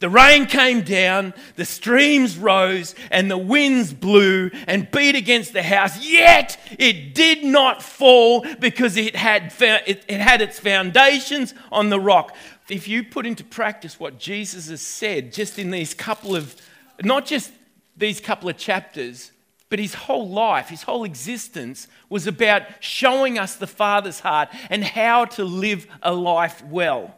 The 0.00 0.08
rain 0.08 0.46
came 0.46 0.82
down, 0.82 1.34
the 1.56 1.64
streams 1.64 2.38
rose, 2.38 2.94
and 3.10 3.28
the 3.28 3.38
winds 3.38 3.92
blew 3.92 4.50
and 4.68 4.88
beat 4.92 5.16
against 5.16 5.52
the 5.52 5.62
house, 5.62 6.04
yet 6.04 6.56
it 6.78 7.14
did 7.16 7.42
not 7.42 7.82
fall 7.82 8.46
because 8.60 8.96
it 8.96 9.16
had, 9.16 9.52
it, 9.60 10.04
it 10.06 10.20
had 10.20 10.40
its 10.40 10.60
foundations 10.60 11.52
on 11.72 11.90
the 11.90 11.98
rock. 11.98 12.36
If 12.70 12.86
you 12.86 13.02
put 13.02 13.26
into 13.26 13.42
practice 13.42 13.98
what 13.98 14.18
Jesus 14.18 14.68
has 14.68 14.82
said 14.82 15.32
just 15.32 15.58
in 15.58 15.72
these 15.72 15.94
couple 15.94 16.36
of, 16.36 16.54
not 17.02 17.26
just 17.26 17.50
these 17.96 18.20
couple 18.20 18.48
of 18.48 18.56
chapters, 18.56 19.32
but 19.68 19.80
his 19.80 19.94
whole 19.94 20.28
life, 20.28 20.68
his 20.68 20.82
whole 20.82 21.02
existence 21.02 21.88
was 22.08 22.28
about 22.28 22.62
showing 22.78 23.36
us 23.36 23.56
the 23.56 23.66
Father's 23.66 24.20
heart 24.20 24.48
and 24.70 24.84
how 24.84 25.24
to 25.24 25.44
live 25.44 25.88
a 26.02 26.12
life 26.12 26.64
well. 26.64 27.17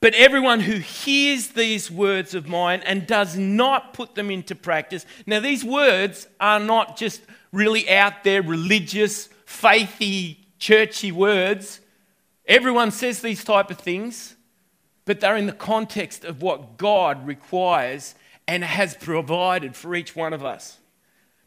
But 0.00 0.14
everyone 0.14 0.60
who 0.60 0.74
hears 0.74 1.48
these 1.48 1.90
words 1.90 2.34
of 2.34 2.46
mine 2.46 2.82
and 2.84 3.06
does 3.06 3.36
not 3.36 3.92
put 3.94 4.14
them 4.14 4.30
into 4.30 4.54
practice. 4.54 5.04
Now, 5.26 5.40
these 5.40 5.64
words 5.64 6.28
are 6.38 6.60
not 6.60 6.96
just 6.96 7.20
really 7.52 7.90
out 7.90 8.22
there, 8.22 8.42
religious, 8.42 9.28
faithy, 9.44 10.36
churchy 10.58 11.10
words. 11.10 11.80
Everyone 12.46 12.92
says 12.92 13.20
these 13.20 13.42
type 13.42 13.70
of 13.70 13.78
things, 13.78 14.36
but 15.04 15.18
they're 15.20 15.36
in 15.36 15.46
the 15.46 15.52
context 15.52 16.24
of 16.24 16.42
what 16.42 16.76
God 16.76 17.26
requires 17.26 18.14
and 18.46 18.62
has 18.62 18.94
provided 18.94 19.74
for 19.74 19.94
each 19.96 20.14
one 20.14 20.32
of 20.32 20.44
us. 20.44 20.78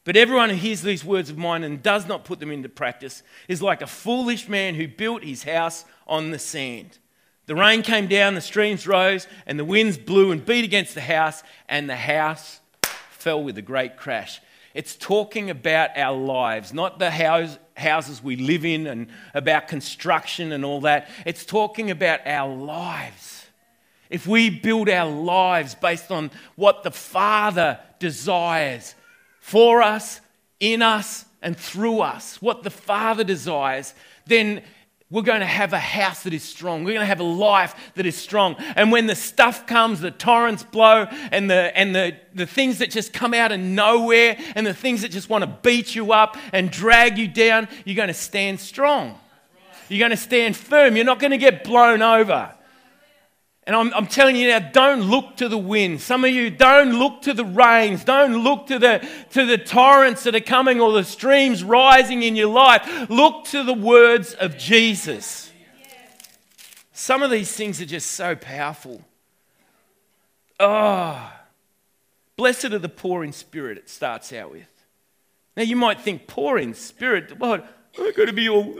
But 0.04 0.18
everyone 0.18 0.50
who 0.50 0.56
hears 0.56 0.82
these 0.82 1.06
words 1.06 1.30
of 1.30 1.38
mine 1.38 1.64
and 1.64 1.82
does 1.82 2.08
not 2.08 2.26
put 2.26 2.40
them 2.40 2.52
into 2.52 2.70
practice 2.70 3.24
is 3.48 3.62
like 3.62 3.82
a 3.82 3.88
foolish 3.88 4.50
man 4.50 4.76
who 4.76 4.88
built 4.88 5.24
his 5.24 5.44
house 5.44 5.86
on 6.08 6.32
the 6.32 6.40
sand. 6.40 6.98
The 7.48 7.56
rain 7.56 7.82
came 7.82 8.08
down, 8.08 8.36
the 8.36 8.42
streams 8.42 8.88
rose, 8.88 9.28
and 9.46 9.58
the 9.58 9.66
winds 9.66 9.98
blew 9.98 10.32
and 10.32 10.46
beat 10.46 10.64
against 10.64 10.96
the 10.96 11.02
house, 11.02 11.44
and 11.68 11.90
the 11.90 11.96
house 11.96 12.62
fell 13.12 13.44
with 13.44 13.58
a 13.58 13.62
great 13.62 13.98
crash. 13.98 14.42
It's 14.74 14.96
talking 14.96 15.50
about 15.50 15.98
our 15.98 16.16
lives, 16.16 16.74
not 16.74 16.98
the 16.98 17.12
house, 17.12 17.58
houses 17.76 18.24
we 18.24 18.36
live 18.36 18.64
in 18.64 18.88
and 18.88 19.08
about 19.34 19.68
construction 19.68 20.52
and 20.52 20.64
all 20.64 20.82
that. 20.82 21.10
It's 21.26 21.46
talking 21.46 21.92
about 21.92 22.26
our 22.26 22.54
lives. 22.54 23.48
If 24.10 24.28
we 24.28 24.50
build 24.50 24.90
our 24.90 25.10
lives 25.10 25.76
based 25.76 26.12
on 26.12 26.32
what 26.56 26.84
the 26.84 26.92
Father 26.92 27.80
desires 28.00 28.96
for 29.40 29.82
us, 29.82 30.22
in 30.60 30.82
us, 30.82 31.26
and 31.42 31.58
through 31.58 32.02
us, 32.02 32.42
what 32.42 32.64
the 32.64 32.70
Father 32.70 33.24
desires, 33.24 33.94
then 34.26 34.62
we're 35.12 35.22
going 35.22 35.42
to 35.42 35.46
have 35.46 35.74
a 35.74 35.80
house 35.80 36.24
that 36.24 36.34
is 36.34 36.42
strong. 36.42 36.86
We're 36.86 36.94
going 36.94 37.02
to 37.02 37.06
have 37.06 37.20
a 37.20 37.24
life 37.24 37.76
that 37.96 38.06
is 38.06 38.16
strong. 38.16 38.56
And 38.76 38.94
when 38.94 39.08
the 39.08 39.16
stuff 39.16 39.68
comes, 39.68 40.00
the 40.00 40.10
torrents 40.10 40.64
blow, 40.64 41.04
and 41.32 41.50
the, 41.50 41.78
and 41.78 41.94
the, 41.94 42.16
the 42.34 42.46
things 42.46 42.80
that 42.80 42.90
just 42.90 43.12
come 43.12 43.34
out 43.34 43.52
of 43.52 43.60
nowhere, 43.60 44.38
and 44.56 44.66
the 44.66 44.74
things 44.74 45.02
that 45.02 45.12
just 45.12 45.30
want 45.30 45.44
to 45.44 45.58
beat 45.62 45.94
you 45.94 46.14
up 46.14 46.38
and 46.54 46.72
drag 46.72 47.18
you 47.18 47.28
down, 47.28 47.68
you're 47.84 47.98
going 47.98 48.08
to 48.08 48.14
stand 48.14 48.62
strong. 48.62 49.20
You're 49.90 50.00
going 50.00 50.12
to 50.12 50.18
stand 50.18 50.56
firm. 50.56 50.96
You're 50.96 51.04
not 51.04 51.20
going 51.20 51.32
to 51.32 51.38
get 51.38 51.66
blown 51.66 52.02
over. 52.02 52.56
And 53.72 53.78
I'm, 53.78 53.94
I'm, 53.94 54.08
telling 54.08 54.36
you 54.36 54.50
now, 54.50 54.60
don't 54.60 55.04
look 55.04 55.38
to 55.38 55.48
the 55.48 55.58
wind. 55.58 56.02
Some 56.02 56.26
of 56.26 56.32
you 56.32 56.50
don't 56.50 57.00
look 57.00 57.22
to 57.22 57.34
the 57.34 57.46
rains. 57.46 58.04
Don't 58.04 58.44
look 58.44 58.68
to 58.68 58.78
the, 58.78 59.08
to 59.30 59.46
the 59.46 59.58
torrents 59.58 60.26
that 60.26 60.36
are 60.36 60.42
coming 60.42 60.82
or 60.82 60.92
the 60.92 61.06
streams 61.06 61.64
rising 61.64 62.22
in 62.22 62.36
your 62.36 62.50
life. 62.50 63.10
Look 63.10 63.46
to 63.46 63.64
the 63.64 63.74
words 63.74 64.34
of 64.34 64.58
Jesus. 64.58 65.54
Some 66.92 67.24
of 67.24 67.32
these 67.32 67.50
things 67.54 67.80
are 67.80 67.86
just 67.86 68.12
so 68.12 68.36
powerful. 68.36 69.06
Oh, 70.60 71.32
blessed 72.36 72.66
are 72.66 72.80
the 72.80 72.90
poor 72.90 73.24
in 73.24 73.32
spirit, 73.32 73.78
it 73.78 73.90
starts 73.90 74.34
out 74.34 74.52
with. 74.52 74.68
Now 75.56 75.64
you 75.64 75.78
might 75.78 76.02
think, 76.02 76.28
poor 76.28 76.58
in 76.58 76.74
spirit, 76.74 77.40
what? 77.40 77.66
I've 78.00 78.16
got 78.16 78.26
to 78.26 78.34
be 78.34 78.48
all. 78.50 78.76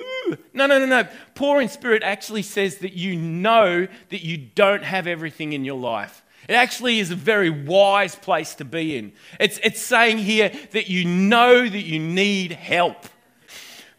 No, 0.54 0.66
no, 0.66 0.80
no, 0.80 0.86
no. 0.86 1.08
Poor 1.36 1.62
in 1.62 1.68
spirit 1.68 2.04
actually 2.04 2.44
says 2.44 2.78
that 2.78 2.94
you 2.94 3.16
know 3.16 3.88
that 4.10 4.24
you 4.24 4.38
don't 4.38 4.84
have 4.84 5.08
everything 5.08 5.54
in 5.54 5.66
your 5.66 5.78
life. 5.78 6.24
It 6.48 6.54
actually 6.54 7.00
is 7.00 7.12
a 7.12 7.16
very 7.16 7.50
wise 7.50 8.16
place 8.16 8.56
to 8.56 8.66
be 8.66 8.98
in. 8.98 9.14
It's, 9.40 9.60
it's 9.64 9.82
saying 9.82 10.20
here 10.20 10.52
that 10.72 10.90
you 10.90 11.06
know 11.06 11.68
that 11.68 11.82
you 11.84 12.00
need 12.00 12.54
help. 12.54 13.06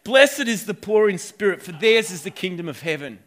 Blessed 0.03 0.47
is 0.47 0.65
the 0.65 0.73
poor 0.73 1.09
in 1.09 1.17
spirit, 1.17 1.61
for 1.61 1.71
theirs 1.71 2.11
is 2.11 2.23
the 2.23 2.31
kingdom 2.31 2.67
of 2.67 2.81
heaven. 2.81 3.19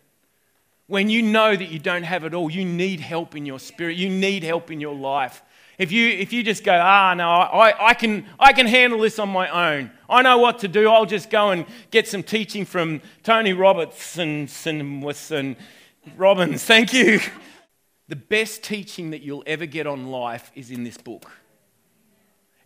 When 0.89 1.09
you 1.09 1.23
know 1.23 1.57
that 1.57 1.71
you 1.71 1.79
don't 1.79 2.03
have 2.03 2.25
it 2.25 2.35
all, 2.35 2.51
you 2.51 2.65
need 2.65 3.01
help 3.01 3.35
in 3.35 3.47
your 3.47 3.59
spirit, 3.59 3.97
you 3.97 4.11
need 4.11 4.43
help 4.45 4.71
in 4.71 4.81
your 4.81 4.95
life. 4.95 5.43
If 5.79 5.93
you, 5.93 6.09
if 6.09 6.33
you 6.33 6.43
just 6.43 6.65
go, 6.65 6.73
ah, 6.73 7.13
no, 7.15 7.29
I, 7.29 7.89
I, 7.89 7.95
can, 7.95 8.25
I 8.41 8.53
can 8.55 8.67
handle 8.67 9.01
this 9.01 9.19
on 9.19 9.29
my 9.29 9.49
own. 9.49 9.91
I 10.09 10.23
know 10.23 10.39
what 10.39 10.61
to 10.61 10.69
do. 10.69 10.89
I'll 10.89 11.05
just 11.05 11.29
go 11.29 11.51
and 11.51 11.67
get 11.91 12.09
some 12.09 12.23
teaching 12.23 12.65
from 12.65 13.03
Tony 13.23 13.53
Robertson 13.53 14.49
and 14.65 15.57
Robbins. 16.17 16.65
Thank 16.65 16.95
you. 16.95 17.21
The 18.09 18.17
best 18.17 18.63
teaching 18.63 19.11
that 19.11 19.21
you'll 19.21 19.43
ever 19.47 19.67
get 19.67 19.87
on 19.87 20.07
life 20.07 20.51
is 20.55 20.71
in 20.71 20.83
this 20.83 20.97
book. 20.97 21.31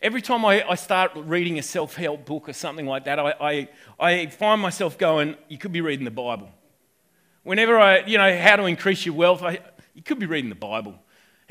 Every 0.03 0.23
time 0.23 0.45
I, 0.45 0.67
I 0.69 0.77
start 0.77 1.13
reading 1.15 1.59
a 1.59 1.63
self 1.63 1.97
help 1.97 2.25
book 2.25 2.49
or 2.49 2.53
something 2.53 2.87
like 2.87 3.05
that, 3.05 3.19
I, 3.19 3.35
I, 3.41 3.69
I 3.99 4.27
find 4.27 4.61
myself 4.61 4.97
going, 4.97 5.37
you 5.49 5.59
could 5.59 5.73
be 5.73 5.81
reading 5.81 6.05
the 6.05 6.11
Bible. 6.11 6.49
Whenever 7.43 7.79
I, 7.79 8.05
you 8.05 8.19
know, 8.19 8.39
how 8.39 8.57
to 8.57 8.67
increase 8.67 9.05
your 9.05 9.15
wealth, 9.15 9.43
I, 9.43 9.59
you 9.95 10.03
could 10.03 10.19
be 10.19 10.27
reading 10.27 10.49
the 10.49 10.55
Bible 10.55 10.95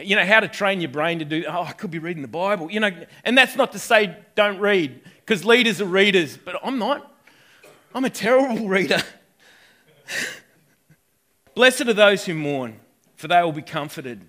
you 0.01 0.15
know, 0.15 0.25
how 0.25 0.39
to 0.39 0.48
train 0.48 0.82
your 0.82 0.91
brain 0.91 1.20
to 1.20 1.25
do, 1.25 1.46
oh, 1.48 1.63
I 1.63 1.74
could 1.74 1.91
be 1.91 2.00
reading 2.00 2.22
the 2.22 2.27
Bible, 2.27 2.72
you 2.72 2.79
know, 2.79 2.91
and 3.24 3.38
that's 3.38 3.56
not 3.56 3.72
to 3.74 3.79
say 3.79 4.18
don't 4.36 4.60
read, 4.60 5.01
because 5.18 5.44
leaders 5.44 5.82
are 5.82 5.86
readers, 5.86 6.38
but 6.38 6.56
I'm 6.63 6.79
not. 6.79 7.13
I'm 7.94 8.06
a 8.06 8.10
terrible 8.10 8.68
reader. 8.68 9.01
Blessed 11.53 11.82
are 11.82 11.94
those 11.94 12.25
who 12.25 12.34
mourn, 12.34 12.79
for 13.15 13.27
they 13.27 13.41
will 13.41 13.51
be 13.51 13.62
comforted. 13.62 14.22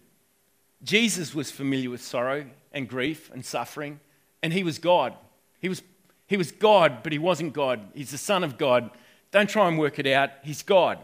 Jesus 0.83 1.35
was 1.35 1.50
familiar 1.50 1.91
with 1.91 2.03
sorrow 2.03 2.47
and 2.73 2.89
grief 2.89 3.31
and 3.33 3.45
suffering, 3.45 4.00
and 4.43 4.53
he 4.53 4.65
was 4.65 4.79
God. 4.79 5.15
He 5.61 5.69
was, 5.69 5.83
he 6.27 6.37
was 6.37 6.50
God, 6.50 7.03
but 7.03 7.12
he 7.12 7.19
wasn't 7.19 7.53
God. 7.53 7.81
He's 7.95 8.11
the 8.11 8.19
Son 8.19 8.43
of 8.43 8.59
God. 8.59 8.91
Don't 9.31 9.49
try 9.49 9.69
and 9.69 9.79
work 9.79 9.99
it 9.99 10.07
out. 10.07 10.31
He's 10.43 10.62
God. 10.62 10.99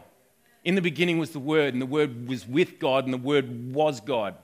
In 0.63 0.75
the 0.75 0.81
beginning 0.81 1.19
was 1.19 1.29
the 1.29 1.39
Word, 1.39 1.73
and 1.73 1.81
the 1.81 1.85
Word 1.85 2.27
was 2.27 2.45
with 2.45 2.79
God, 2.79 3.05
and 3.05 3.13
the 3.13 3.17
Word 3.17 3.73
was 3.73 4.01
God. 4.01 4.35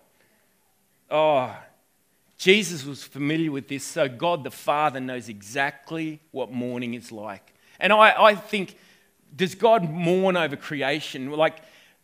Oh, 1.14 1.56
Jesus 2.40 2.84
was 2.84 3.04
familiar 3.04 3.52
with 3.52 3.68
this, 3.68 3.84
so 3.84 4.10
God 4.10 4.44
the 4.44 4.50
Father 4.50 5.00
knows 5.00 5.30
exactly 5.30 6.20
what 6.32 6.52
mourning 6.52 6.96
is 6.96 7.12
like. 7.12 7.54
And 7.80 7.94
I, 7.94 8.20
I 8.20 8.36
think, 8.36 8.76
does 9.36 9.54
God 9.54 9.88
mourn 9.88 10.36
over 10.36 10.56
creation? 10.56 11.30
Like, 11.30 11.60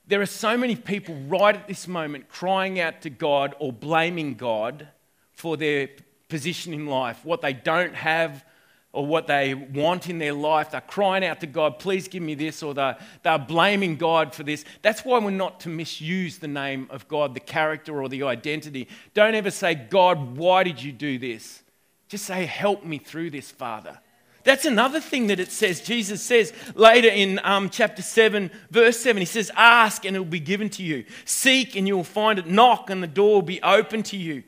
there 0.07 0.21
are 0.21 0.27
so 0.27 0.55
many 0.55 0.75
people 0.75 1.15
right 1.27 1.55
at 1.55 1.67
this 1.67 1.87
moment 1.87 2.29
crying 2.29 2.79
out 2.79 3.01
to 3.01 3.09
God 3.09 3.55
or 3.57 3.73
blaming 3.73 4.35
God 4.35 4.87
for 5.33 5.57
their 5.57 5.89
position 6.27 6.71
in 6.71 6.85
life, 6.85 7.25
what 7.25 7.41
they 7.41 7.53
don't 7.53 7.95
have 7.95 8.45
or 8.91 9.05
what 9.05 9.27
they 9.27 9.53
want 9.53 10.09
in 10.09 10.17
their 10.17 10.33
life. 10.33 10.71
They're 10.71 10.81
crying 10.81 11.23
out 11.23 11.39
to 11.41 11.47
God, 11.47 11.79
please 11.79 12.07
give 12.07 12.23
me 12.23 12.33
this, 12.33 12.63
or 12.63 12.73
they're, 12.73 12.97
they're 13.23 13.37
blaming 13.37 13.97
God 13.97 14.33
for 14.33 14.43
this. 14.43 14.65
That's 14.81 15.05
why 15.05 15.19
we're 15.19 15.29
not 15.29 15.59
to 15.61 15.69
misuse 15.69 16.39
the 16.39 16.47
name 16.47 16.87
of 16.89 17.07
God, 17.07 17.33
the 17.33 17.39
character 17.39 18.01
or 18.01 18.09
the 18.09 18.23
identity. 18.23 18.87
Don't 19.13 19.35
ever 19.35 19.51
say, 19.51 19.75
God, 19.75 20.37
why 20.37 20.63
did 20.63 20.81
you 20.81 20.91
do 20.91 21.19
this? 21.19 21.61
Just 22.07 22.25
say, 22.25 22.45
help 22.45 22.83
me 22.83 22.97
through 22.97 23.29
this, 23.29 23.51
Father. 23.51 23.99
That's 24.43 24.65
another 24.65 24.99
thing 24.99 25.27
that 25.27 25.39
it 25.39 25.51
says. 25.51 25.81
Jesus 25.81 26.23
says 26.23 26.53
later 26.73 27.09
in 27.09 27.39
um, 27.43 27.69
chapter 27.69 28.01
7, 28.01 28.49
verse 28.71 28.97
7, 28.99 29.19
he 29.21 29.25
says, 29.25 29.51
Ask 29.55 30.05
and 30.05 30.15
it 30.15 30.19
will 30.19 30.25
be 30.25 30.39
given 30.39 30.69
to 30.71 30.83
you. 30.83 31.05
Seek 31.25 31.75
and 31.75 31.87
you 31.87 31.95
will 31.95 32.03
find 32.03 32.39
it. 32.39 32.47
Knock 32.47 32.89
and 32.89 33.03
the 33.03 33.07
door 33.07 33.35
will 33.35 33.41
be 33.41 33.61
open 33.61 34.01
to 34.03 34.17
you. 34.17 34.43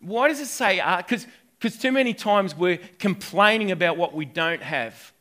Why 0.00 0.28
does 0.28 0.40
it 0.40 0.46
say 0.46 0.76
Because 0.98 1.24
uh, 1.24 1.28
because 1.58 1.78
too 1.78 1.92
many 1.92 2.14
times 2.14 2.54
we're 2.54 2.78
complaining 2.98 3.70
about 3.70 3.96
what 3.96 4.14
we 4.14 4.24
don't 4.24 4.62
have. 4.62 5.12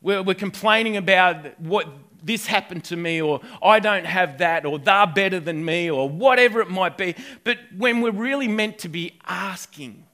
We're, 0.00 0.22
we're 0.22 0.34
complaining 0.34 0.96
about 0.96 1.58
what 1.60 1.88
this 2.22 2.46
happened 2.46 2.84
to 2.84 2.96
me, 2.96 3.20
or 3.20 3.40
I 3.62 3.78
don't 3.78 4.06
have 4.06 4.38
that, 4.38 4.66
or 4.66 4.78
they're 4.78 5.06
better 5.06 5.40
than 5.40 5.64
me, 5.64 5.90
or 5.90 6.08
whatever 6.08 6.60
it 6.60 6.70
might 6.70 6.98
be. 6.98 7.14
But 7.44 7.58
when 7.76 8.00
we're 8.00 8.10
really 8.10 8.48
meant 8.48 8.78
to 8.80 8.88
be 8.88 9.18
asking, 9.26 10.04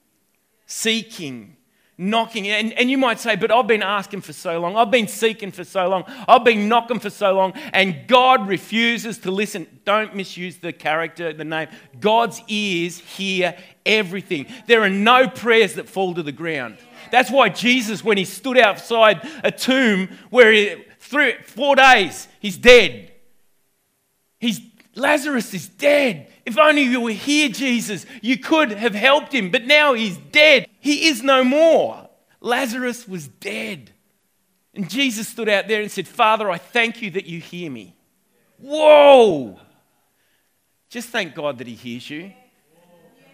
seeking, 0.66 1.56
knocking. 2.02 2.48
And, 2.48 2.72
and 2.72 2.90
you 2.90 2.98
might 2.98 3.20
say, 3.20 3.36
but 3.36 3.52
I've 3.52 3.66
been 3.66 3.82
asking 3.82 4.22
for 4.22 4.32
so 4.32 4.58
long. 4.58 4.76
I've 4.76 4.90
been 4.90 5.06
seeking 5.06 5.52
for 5.52 5.64
so 5.64 5.88
long. 5.88 6.04
I've 6.26 6.44
been 6.44 6.68
knocking 6.68 6.98
for 6.98 7.10
so 7.10 7.32
long. 7.32 7.52
And 7.72 8.06
God 8.08 8.48
refuses 8.48 9.18
to 9.18 9.30
listen. 9.30 9.66
Don't 9.84 10.14
misuse 10.16 10.58
the 10.58 10.72
character, 10.72 11.32
the 11.32 11.44
name. 11.44 11.68
God's 12.00 12.42
ears 12.48 12.98
hear 12.98 13.56
everything. 13.86 14.46
There 14.66 14.82
are 14.82 14.90
no 14.90 15.28
prayers 15.28 15.74
that 15.74 15.88
fall 15.88 16.14
to 16.14 16.22
the 16.22 16.32
ground. 16.32 16.78
That's 17.10 17.30
why 17.30 17.48
Jesus, 17.50 18.02
when 18.02 18.18
he 18.18 18.24
stood 18.24 18.58
outside 18.58 19.26
a 19.44 19.52
tomb 19.52 20.08
where 20.30 20.52
he, 20.52 20.84
three, 20.98 21.34
four 21.44 21.76
days, 21.76 22.26
he's 22.40 22.56
dead. 22.56 23.12
He's, 24.40 24.60
Lazarus 24.96 25.54
is 25.54 25.68
dead. 25.68 26.32
If 26.44 26.58
only 26.58 26.82
you 26.82 27.00
were 27.00 27.12
here, 27.12 27.48
Jesus, 27.48 28.06
you 28.20 28.38
could 28.38 28.72
have 28.72 28.94
helped 28.94 29.32
him, 29.32 29.50
but 29.50 29.64
now 29.64 29.94
he's 29.94 30.16
dead. 30.16 30.66
He 30.82 31.06
is 31.06 31.22
no 31.22 31.44
more. 31.44 32.10
Lazarus 32.40 33.06
was 33.06 33.28
dead. 33.28 33.92
And 34.74 34.90
Jesus 34.90 35.28
stood 35.28 35.48
out 35.48 35.68
there 35.68 35.80
and 35.80 35.90
said, 35.90 36.08
Father, 36.08 36.50
I 36.50 36.58
thank 36.58 37.00
you 37.00 37.12
that 37.12 37.24
you 37.24 37.40
hear 37.40 37.70
me. 37.70 37.94
Whoa! 38.58 39.58
Just 40.88 41.08
thank 41.10 41.34
God 41.34 41.58
that 41.58 41.66
he 41.66 41.74
hears 41.74 42.10
you. 42.10 42.32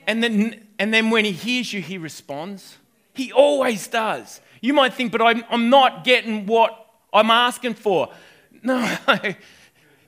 And 0.06 0.22
then, 0.22 0.66
and 0.78 0.92
then 0.92 1.10
when 1.10 1.24
he 1.24 1.32
hears 1.32 1.72
you, 1.72 1.80
he 1.80 1.98
responds. 1.98 2.76
He 3.14 3.32
always 3.32 3.88
does. 3.88 4.40
You 4.60 4.74
might 4.74 4.94
think, 4.94 5.10
but 5.10 5.22
I'm, 5.22 5.42
I'm 5.50 5.70
not 5.70 6.04
getting 6.04 6.46
what 6.46 6.86
I'm 7.12 7.30
asking 7.30 7.74
for. 7.74 8.10
No, 8.62 8.96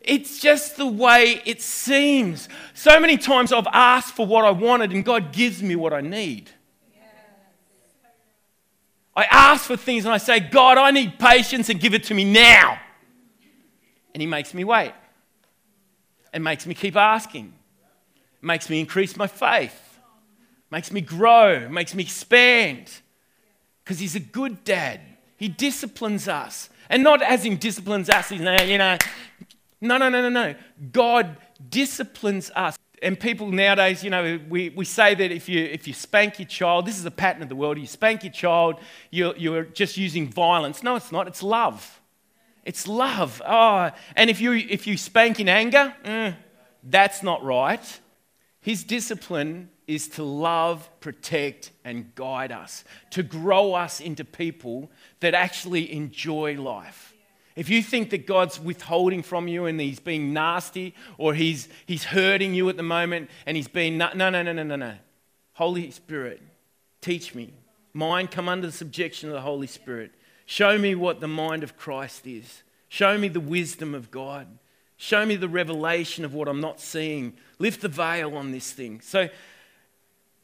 It's 0.03 0.41
just 0.41 0.77
the 0.77 0.87
way 0.87 1.43
it 1.45 1.61
seems. 1.61 2.49
So 2.73 2.99
many 2.99 3.19
times 3.19 3.53
I've 3.53 3.67
asked 3.71 4.15
for 4.15 4.27
what 4.27 4.45
I 4.45 4.51
wanted 4.51 4.93
and 4.93 5.05
God 5.05 5.33
gives 5.33 5.63
me 5.63 5.77
what 5.77 5.93
I 5.93 6.01
need. 6.01 6.51
I 9.21 9.27
ask 9.31 9.67
for 9.67 9.77
things 9.77 10.07
and 10.07 10.15
I 10.15 10.17
say, 10.17 10.41
God, 10.41 10.79
I 10.79 10.91
need 10.93 11.19
patience 11.19 11.69
and 11.69 11.79
give 11.79 11.93
it 11.93 12.05
to 12.05 12.15
me 12.15 12.25
now. 12.25 12.79
And 14.15 14.23
He 14.23 14.27
makes 14.27 14.55
me 14.55 14.65
wait. 14.65 14.95
It 16.33 16.41
makes 16.41 16.65
me 16.65 16.73
keep 16.73 16.97
asking. 16.97 17.53
It 18.43 18.47
makes 18.47 18.71
me 18.71 18.81
increase 18.81 19.19
my 19.19 19.27
faith. 19.27 19.99
It 19.99 20.73
makes 20.73 20.91
me 20.91 21.03
grow. 21.03 21.69
Makes 21.69 21.95
me 21.95 22.03
expand. 22.03 22.91
Because 23.85 23.99
He's 23.99 24.17
a 24.17 24.21
good 24.21 24.65
dad. 24.65 25.01
He 25.37 25.49
disciplines 25.49 26.27
us. 26.27 26.71
And 26.89 27.03
not 27.03 27.21
as 27.21 27.45
in 27.45 27.59
disciplines 27.59 28.09
us, 28.09 28.31
you 28.31 28.39
know, 28.39 28.57
no, 29.83 29.99
no, 29.99 30.09
no, 30.09 30.09
no, 30.09 30.29
no. 30.31 30.55
God 30.93 31.37
disciplines 31.69 32.51
us. 32.57 32.79
And 33.03 33.19
people 33.19 33.51
nowadays, 33.51 34.05
you 34.05 34.11
know, 34.11 34.39
we, 34.49 34.69
we 34.71 34.85
say 34.85 35.15
that 35.15 35.33
if 35.33 35.49
you, 35.49 35.65
if 35.65 35.89
you 35.89 35.95
spank 35.95 36.39
your 36.39 36.49
child, 36.49 36.85
this 36.87 36.99
is 36.99 37.05
a 37.07 37.11
pattern 37.11 37.43
of 37.43 37.49
the 37.49 37.57
world, 37.57 37.79
you 37.79 37.87
spank 37.87 38.25
your 38.25 38.33
child, 38.33 38.77
you're, 39.11 39.35
you're 39.37 39.65
just 39.65 39.97
using 39.97 40.29
violence. 40.29 40.83
No, 40.83 40.97
it's 40.97 41.11
not, 41.11 41.27
it's 41.27 41.43
love. 41.43 42.01
It's 42.65 42.87
love. 42.87 43.41
Oh, 43.47 43.91
and 44.17 44.29
if 44.29 44.41
you, 44.41 44.53
if 44.53 44.87
you 44.87 44.99
spank 44.99 45.41
in 45.41 45.49
anger, 45.49 45.95
mm, 46.05 46.37
that's 46.85 47.23
not 47.23 47.43
right. 47.43 48.01
His 48.61 48.85
discipline 48.85 49.71
is 49.87 50.07
to 50.09 50.23
love, 50.23 50.89
protect, 51.01 51.73
and 51.85 52.15
guide 52.15 52.53
us, 52.53 52.85
to 53.11 53.23
grow 53.23 53.73
us 53.73 54.01
into 54.01 54.25
people 54.25 54.91
that 55.21 55.35
actually 55.35 55.91
enjoy 55.93 56.61
life. 56.61 57.10
If 57.57 57.69
you 57.69 57.83
think 57.83 58.11
that 58.11 58.27
God's 58.27 58.61
withholding 58.61 59.23
from 59.23 59.49
you 59.49 59.67
and 59.67 59.81
he's 59.81 60.01
being 60.01 60.33
nasty 60.33 60.95
or 61.19 61.35
he's, 61.35 61.69
he's 61.87 62.05
hurting 62.05 62.55
you 62.55 62.69
at 62.69 62.77
the 62.77 62.83
moment 62.83 63.29
and 63.45 63.57
he's 63.57 63.69
being, 63.69 63.99
no, 63.99 64.11
no, 64.15 64.31
no, 64.31 64.43
no, 64.43 64.53
no, 64.53 64.77
no. 64.77 64.95
Holy 65.55 65.91
Spirit, 65.91 66.41
teach 67.01 67.35
me. 67.35 67.53
Mind 67.93 68.31
come 68.31 68.49
under 68.49 68.67
the 68.67 68.73
subjection 68.73 69.29
of 69.29 69.35
the 69.35 69.41
Holy 69.41 69.67
Spirit. 69.67 70.13
Show 70.47 70.79
me 70.79 70.95
what 70.95 71.21
the 71.21 71.29
mind 71.29 71.63
of 71.63 71.77
Christ 71.77 72.27
is. 72.27 72.63
Show 72.89 73.19
me 73.19 73.29
the 73.29 73.41
wisdom 73.41 73.95
of 73.95 74.11
God. 74.11 74.47
Show 74.97 75.25
me 75.25 75.37
the 75.37 75.49
revelation 75.49 76.25
of 76.25 76.35
what 76.35 76.49
I'm 76.49 76.61
not 76.61 76.81
seeing. 76.81 77.35
Lift 77.59 77.81
the 77.81 77.89
veil 77.89 78.37
on 78.37 78.53
this 78.53 78.73
thing. 78.73 79.01
So 79.01 79.29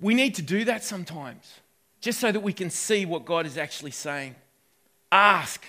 we 0.01 0.15
need 0.15 0.35
to 0.37 0.43
do 0.43 0.65
that 0.65 0.83
sometimes, 0.85 1.61
just 2.01 2.21
so 2.21 2.31
that 2.33 2.41
we 2.41 2.53
can 2.53 2.71
see 2.71 3.07
what 3.07 3.25
God 3.25 3.47
is 3.47 3.59
actually 3.59 3.91
saying. 3.91 4.35
Ask 5.11 5.65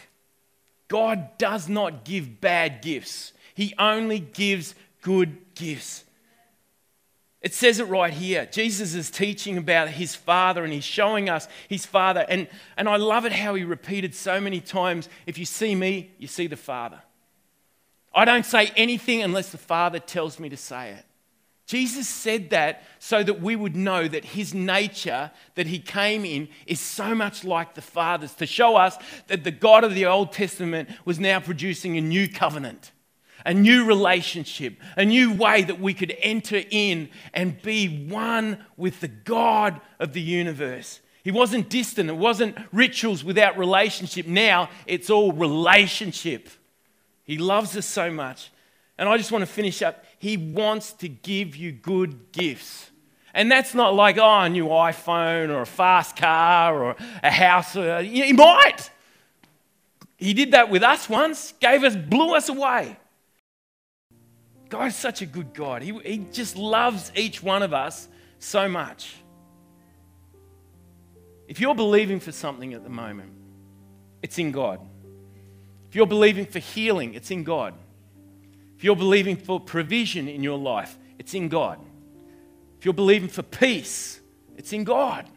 God 0.87 1.37
does 1.37 1.67
not 1.67 2.05
give 2.05 2.39
bad 2.41 2.81
gifts, 2.81 3.33
He 3.53 3.73
only 3.77 4.19
gives 4.19 4.75
good 5.01 5.37
gifts. 5.55 6.03
It 7.41 7.53
says 7.53 7.79
it 7.79 7.85
right 7.85 8.11
here. 8.11 8.47
Jesus 8.51 8.93
is 8.93 9.11
teaching 9.11 9.57
about 9.57 9.89
his 9.89 10.15
Father 10.15 10.63
and 10.63 10.73
he's 10.73 10.83
showing 10.83 11.29
us 11.29 11.47
his 11.69 11.85
Father. 11.85 12.25
And, 12.27 12.47
and 12.75 12.89
I 12.89 12.97
love 12.97 13.25
it 13.25 13.31
how 13.31 13.53
he 13.53 13.63
repeated 13.63 14.15
so 14.15 14.41
many 14.41 14.59
times 14.59 15.07
if 15.25 15.37
you 15.37 15.45
see 15.45 15.75
me, 15.75 16.11
you 16.17 16.27
see 16.27 16.47
the 16.47 16.57
Father. 16.57 16.99
I 18.13 18.25
don't 18.25 18.45
say 18.45 18.71
anything 18.75 19.21
unless 19.21 19.51
the 19.51 19.59
Father 19.59 19.99
tells 19.99 20.39
me 20.39 20.49
to 20.49 20.57
say 20.57 20.91
it. 20.91 21.05
Jesus 21.67 22.07
said 22.07 22.51
that 22.51 22.83
so 22.97 23.21
that 23.21 23.41
we 23.41 23.57
would 23.57 23.75
know 23.75 24.07
that 24.07 24.23
his 24.23 24.53
nature 24.53 25.31
that 25.55 25.67
he 25.67 25.79
came 25.79 26.23
in 26.23 26.47
is 26.65 26.79
so 26.79 27.13
much 27.13 27.43
like 27.43 27.75
the 27.75 27.81
Father's, 27.81 28.33
to 28.35 28.45
show 28.45 28.77
us 28.77 28.95
that 29.27 29.43
the 29.43 29.51
God 29.51 29.83
of 29.83 29.93
the 29.93 30.05
Old 30.05 30.31
Testament 30.31 30.89
was 31.03 31.19
now 31.19 31.41
producing 31.41 31.97
a 31.97 32.01
new 32.01 32.29
covenant, 32.29 32.93
a 33.45 33.53
new 33.53 33.83
relationship, 33.83 34.77
a 34.95 35.03
new 35.03 35.33
way 35.33 35.61
that 35.61 35.81
we 35.81 35.93
could 35.93 36.15
enter 36.21 36.63
in 36.71 37.09
and 37.33 37.61
be 37.61 38.07
one 38.07 38.65
with 38.77 39.01
the 39.01 39.09
God 39.09 39.81
of 39.99 40.13
the 40.13 40.21
universe. 40.21 41.01
He 41.21 41.31
wasn't 41.31 41.67
distant, 41.67 42.09
it 42.09 42.15
wasn't 42.15 42.57
rituals 42.71 43.25
without 43.25 43.57
relationship. 43.57 44.25
Now 44.25 44.69
it's 44.85 45.09
all 45.09 45.33
relationship. 45.33 46.47
He 47.25 47.37
loves 47.37 47.75
us 47.75 47.85
so 47.85 48.09
much. 48.09 48.51
And 48.97 49.09
I 49.09 49.17
just 49.17 49.31
want 49.31 49.41
to 49.41 49.51
finish 49.51 49.81
up. 49.81 50.05
He 50.19 50.37
wants 50.37 50.93
to 50.93 51.07
give 51.07 51.55
you 51.55 51.71
good 51.71 52.31
gifts. 52.31 52.89
And 53.33 53.51
that's 53.51 53.75
not 53.75 53.93
like, 53.93 54.17
oh, 54.17 54.39
a 54.39 54.49
new 54.49 54.65
iPhone 54.65 55.49
or 55.49 55.61
a 55.61 55.65
fast 55.65 56.15
car 56.15 56.81
or 56.81 56.95
a 57.21 57.29
house. 57.29 57.75
Uh, 57.75 57.99
he 57.99 58.33
might. 58.33 58.89
He 60.17 60.33
did 60.33 60.51
that 60.51 60.69
with 60.71 60.81
us 60.81 61.07
once, 61.07 61.53
gave 61.59 61.83
us, 61.83 61.95
blew 61.95 62.35
us 62.35 62.49
away. 62.49 62.97
God 64.69 64.87
is 64.87 64.95
such 64.95 65.21
a 65.21 65.25
good 65.25 65.53
God. 65.53 65.81
He, 65.81 65.97
he 65.99 66.17
just 66.31 66.57
loves 66.57 67.11
each 67.15 67.41
one 67.43 67.61
of 67.61 67.73
us 67.73 68.07
so 68.39 68.67
much. 68.67 69.15
If 71.47 71.59
you're 71.59 71.75
believing 71.75 72.19
for 72.19 72.31
something 72.31 72.73
at 72.73 72.83
the 72.83 72.89
moment, 72.89 73.31
it's 74.21 74.37
in 74.37 74.51
God. 74.51 74.81
If 75.87 75.95
you're 75.95 76.07
believing 76.07 76.45
for 76.45 76.59
healing, 76.59 77.13
it's 77.13 77.31
in 77.31 77.43
God. 77.43 77.73
If 78.77 78.83
you're 78.83 78.95
believing 78.95 79.35
for 79.35 79.59
provision 79.59 80.27
in 80.27 80.43
your 80.43 80.59
life, 80.59 80.99
it's 81.17 81.33
in 81.33 81.49
God. 81.49 81.79
If 82.77 82.85
you're 82.85 82.93
believing 82.93 83.27
for 83.27 83.41
peace, 83.41 84.21
it's 84.55 84.71
in 84.71 84.83
God. 84.83 85.27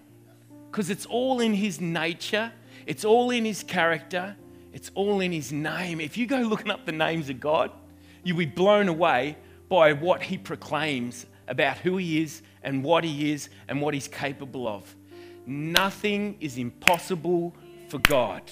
Because 0.70 0.90
it's 0.90 1.06
all 1.06 1.40
in 1.40 1.54
His 1.54 1.80
nature, 1.80 2.52
it's 2.86 3.02
all 3.02 3.30
in 3.30 3.46
His 3.46 3.62
character, 3.62 4.36
it's 4.74 4.90
all 4.94 5.20
in 5.20 5.32
His 5.32 5.52
name. 5.52 6.02
If 6.02 6.18
you 6.18 6.26
go 6.26 6.40
looking 6.40 6.70
up 6.70 6.84
the 6.84 6.92
names 6.92 7.30
of 7.30 7.40
God, 7.40 7.70
you'll 8.22 8.36
be 8.36 8.44
blown 8.44 8.88
away 8.88 9.38
by 9.70 9.94
what 9.94 10.22
He 10.22 10.36
proclaims 10.36 11.24
about 11.48 11.78
who 11.78 11.96
He 11.96 12.22
is 12.22 12.42
and 12.62 12.84
what 12.84 13.04
He 13.04 13.32
is 13.32 13.48
and 13.68 13.80
what 13.80 13.94
He's 13.94 14.06
capable 14.06 14.68
of. 14.68 14.94
Nothing 15.46 16.36
is 16.40 16.58
impossible 16.58 17.54
for 17.88 18.00
God. 18.00 18.42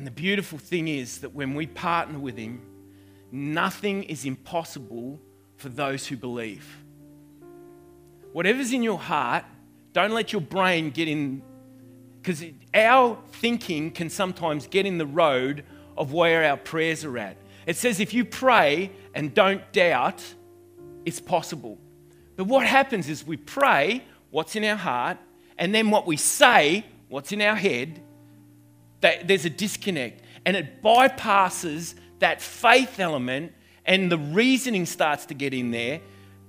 And 0.00 0.06
the 0.06 0.12
beautiful 0.12 0.56
thing 0.56 0.88
is 0.88 1.18
that 1.18 1.34
when 1.34 1.52
we 1.52 1.66
partner 1.66 2.18
with 2.18 2.38
Him, 2.38 2.62
nothing 3.30 4.04
is 4.04 4.24
impossible 4.24 5.20
for 5.58 5.68
those 5.68 6.06
who 6.06 6.16
believe. 6.16 6.66
Whatever's 8.32 8.72
in 8.72 8.82
your 8.82 8.98
heart, 8.98 9.44
don't 9.92 10.12
let 10.12 10.32
your 10.32 10.40
brain 10.40 10.88
get 10.88 11.06
in, 11.06 11.42
because 12.16 12.42
our 12.72 13.18
thinking 13.32 13.90
can 13.90 14.08
sometimes 14.08 14.66
get 14.68 14.86
in 14.86 14.96
the 14.96 15.04
road 15.04 15.64
of 15.98 16.14
where 16.14 16.48
our 16.48 16.56
prayers 16.56 17.04
are 17.04 17.18
at. 17.18 17.36
It 17.66 17.76
says 17.76 18.00
if 18.00 18.14
you 18.14 18.24
pray 18.24 18.92
and 19.14 19.34
don't 19.34 19.70
doubt, 19.70 20.24
it's 21.04 21.20
possible. 21.20 21.76
But 22.36 22.44
what 22.44 22.64
happens 22.66 23.10
is 23.10 23.26
we 23.26 23.36
pray 23.36 24.02
what's 24.30 24.56
in 24.56 24.64
our 24.64 24.76
heart, 24.76 25.18
and 25.58 25.74
then 25.74 25.90
what 25.90 26.06
we 26.06 26.16
say, 26.16 26.86
what's 27.10 27.32
in 27.32 27.42
our 27.42 27.54
head, 27.54 28.00
that 29.00 29.26
there's 29.26 29.44
a 29.44 29.50
disconnect. 29.50 30.22
And 30.44 30.56
it 30.56 30.82
bypasses 30.82 31.94
that 32.20 32.40
faith 32.40 33.00
element, 33.00 33.52
and 33.84 34.10
the 34.10 34.18
reasoning 34.18 34.86
starts 34.86 35.26
to 35.26 35.34
get 35.34 35.52
in 35.52 35.70
there, 35.70 36.00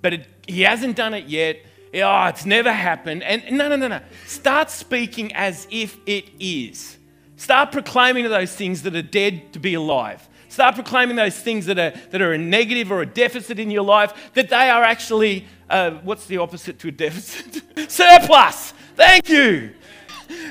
but 0.02 0.14
it, 0.14 0.28
he 0.48 0.62
hasn't 0.62 0.96
done 0.96 1.14
it 1.14 1.26
yet. 1.26 1.58
Oh, 1.94 2.26
it's 2.26 2.46
never 2.46 2.72
happened. 2.72 3.24
And 3.24 3.58
no, 3.58 3.68
no, 3.68 3.76
no, 3.76 3.88
no. 3.88 4.00
Start 4.26 4.70
speaking 4.70 5.34
as 5.34 5.68
if 5.70 5.98
it 6.06 6.30
is. 6.40 6.98
Start 7.36 7.72
proclaiming 7.72 8.30
those 8.30 8.56
things 8.56 8.84
that 8.84 8.96
are 8.96 9.02
dead 9.02 9.52
to 9.54 9.60
be 9.60 9.74
alive. 9.74 10.28
Start 10.48 10.76
proclaiming 10.76 11.16
those 11.16 11.38
things 11.38 11.66
that 11.66 11.80
are, 11.80 11.92
that 12.12 12.22
are 12.22 12.34
a 12.34 12.38
negative 12.38 12.92
or 12.92 13.02
a 13.02 13.06
deficit 13.06 13.60
in 13.60 13.72
your 13.72 13.84
life, 13.84 14.32
that 14.34 14.50
they 14.50 14.70
are 14.70 14.84
actually, 14.84 15.46
uh, 15.70 15.92
what's 16.04 16.26
the 16.28 16.38
opposite 16.38 16.80
to 16.80 16.90
a 16.90 16.92
deficit? 16.92 17.62
surplus. 17.92 18.74
Thank 18.96 19.30
you. 19.30 19.74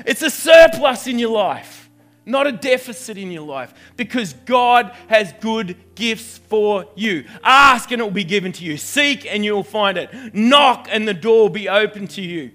It's 0.05 0.21
a 0.21 0.29
surplus 0.29 1.07
in 1.07 1.17
your 1.17 1.31
life 1.31 1.80
not 2.25 2.47
a 2.47 2.51
deficit 2.51 3.17
in 3.17 3.31
your 3.31 3.45
life, 3.45 3.73
because 3.97 4.33
God 4.33 4.93
has 5.07 5.33
good 5.41 5.75
gifts 5.95 6.37
for 6.37 6.85
you. 6.95 7.25
Ask 7.43 7.91
and 7.91 8.01
it 8.01 8.03
will 8.03 8.11
be 8.11 8.23
given 8.23 8.51
to 8.53 8.63
you. 8.63 8.77
Seek 8.77 9.25
and 9.25 9.43
you 9.43 9.53
will 9.53 9.63
find 9.63 9.97
it. 9.97 10.33
Knock 10.33 10.87
and 10.89 11.07
the 11.07 11.13
door 11.13 11.43
will 11.43 11.49
be 11.49 11.67
open 11.67 12.07
to 12.07 12.21
you. 12.21 12.51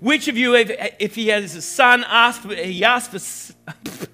Which 0.00 0.28
of 0.28 0.36
you, 0.36 0.54
if, 0.54 0.70
if 0.98 1.14
he 1.14 1.28
has 1.28 1.54
a 1.54 1.62
son, 1.62 2.04
ask 2.06 2.42
for, 2.42 2.54
he 2.54 2.84
asked 2.84 3.10
for, 3.10 3.54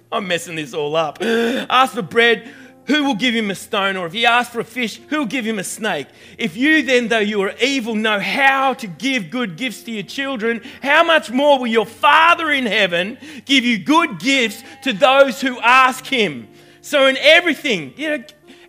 I'm 0.11 0.27
messing 0.27 0.55
this 0.55 0.73
all 0.73 0.95
up, 0.95 1.21
ask 1.21 1.95
for 1.95 2.01
bread, 2.01 2.49
who 2.85 3.03
will 3.03 3.15
give 3.15 3.33
him 3.33 3.51
a 3.51 3.55
stone? 3.55 3.95
Or 3.95 4.07
if 4.07 4.13
he 4.13 4.25
asks 4.25 4.53
for 4.53 4.59
a 4.59 4.65
fish, 4.65 4.99
who 5.09 5.19
will 5.19 5.25
give 5.25 5.45
him 5.45 5.59
a 5.59 5.63
snake? 5.63 6.07
If 6.37 6.57
you 6.57 6.81
then, 6.83 7.07
though 7.07 7.19
you 7.19 7.41
are 7.41 7.53
evil, 7.61 7.95
know 7.95 8.19
how 8.19 8.73
to 8.75 8.87
give 8.87 9.29
good 9.29 9.55
gifts 9.55 9.83
to 9.83 9.91
your 9.91 10.03
children, 10.03 10.61
how 10.81 11.03
much 11.03 11.31
more 11.31 11.59
will 11.59 11.67
your 11.67 11.85
Father 11.85 12.51
in 12.51 12.65
heaven 12.65 13.17
give 13.45 13.63
you 13.63 13.79
good 13.79 14.19
gifts 14.19 14.63
to 14.83 14.93
those 14.93 15.41
who 15.41 15.59
ask 15.59 16.05
him? 16.05 16.47
So, 16.81 17.07
in 17.07 17.17
everything, 17.17 17.93
you 17.95 18.17
know, 18.17 18.23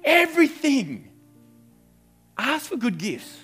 everything, 0.05 1.09
ask 2.37 2.69
for 2.69 2.77
good 2.77 2.99
gifts. 2.99 3.39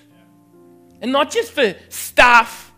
And 1.00 1.12
not 1.12 1.30
just 1.30 1.52
for 1.52 1.74
stuff, 1.88 2.72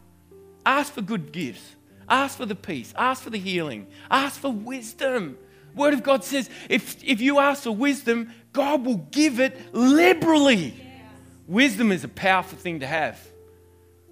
ask 0.65 0.93
for 0.93 1.03
good 1.03 1.33
gifts. 1.33 1.77
Ask 2.09 2.37
for 2.37 2.47
the 2.47 2.57
peace. 2.57 2.93
Ask 2.97 3.23
for 3.23 3.31
the 3.31 3.39
healing. 3.39 3.87
Ask 4.11 4.41
for 4.41 4.51
wisdom. 4.51 5.39
Word 5.75 5.95
of 5.95 6.03
God 6.03 6.25
says 6.25 6.51
if, 6.69 7.03
if 7.05 7.21
you 7.21 7.39
ask 7.39 7.65
for 7.65 7.73
wisdom, 7.73 8.33
God 8.53 8.85
will 8.85 9.07
give 9.11 9.41
it 9.41 9.75
liberally. 9.75 10.75
Wisdom 11.47 11.93
is 11.93 12.05
a 12.05 12.09
powerful 12.09 12.59
thing 12.59 12.81
to 12.81 12.87
have. 12.87 13.21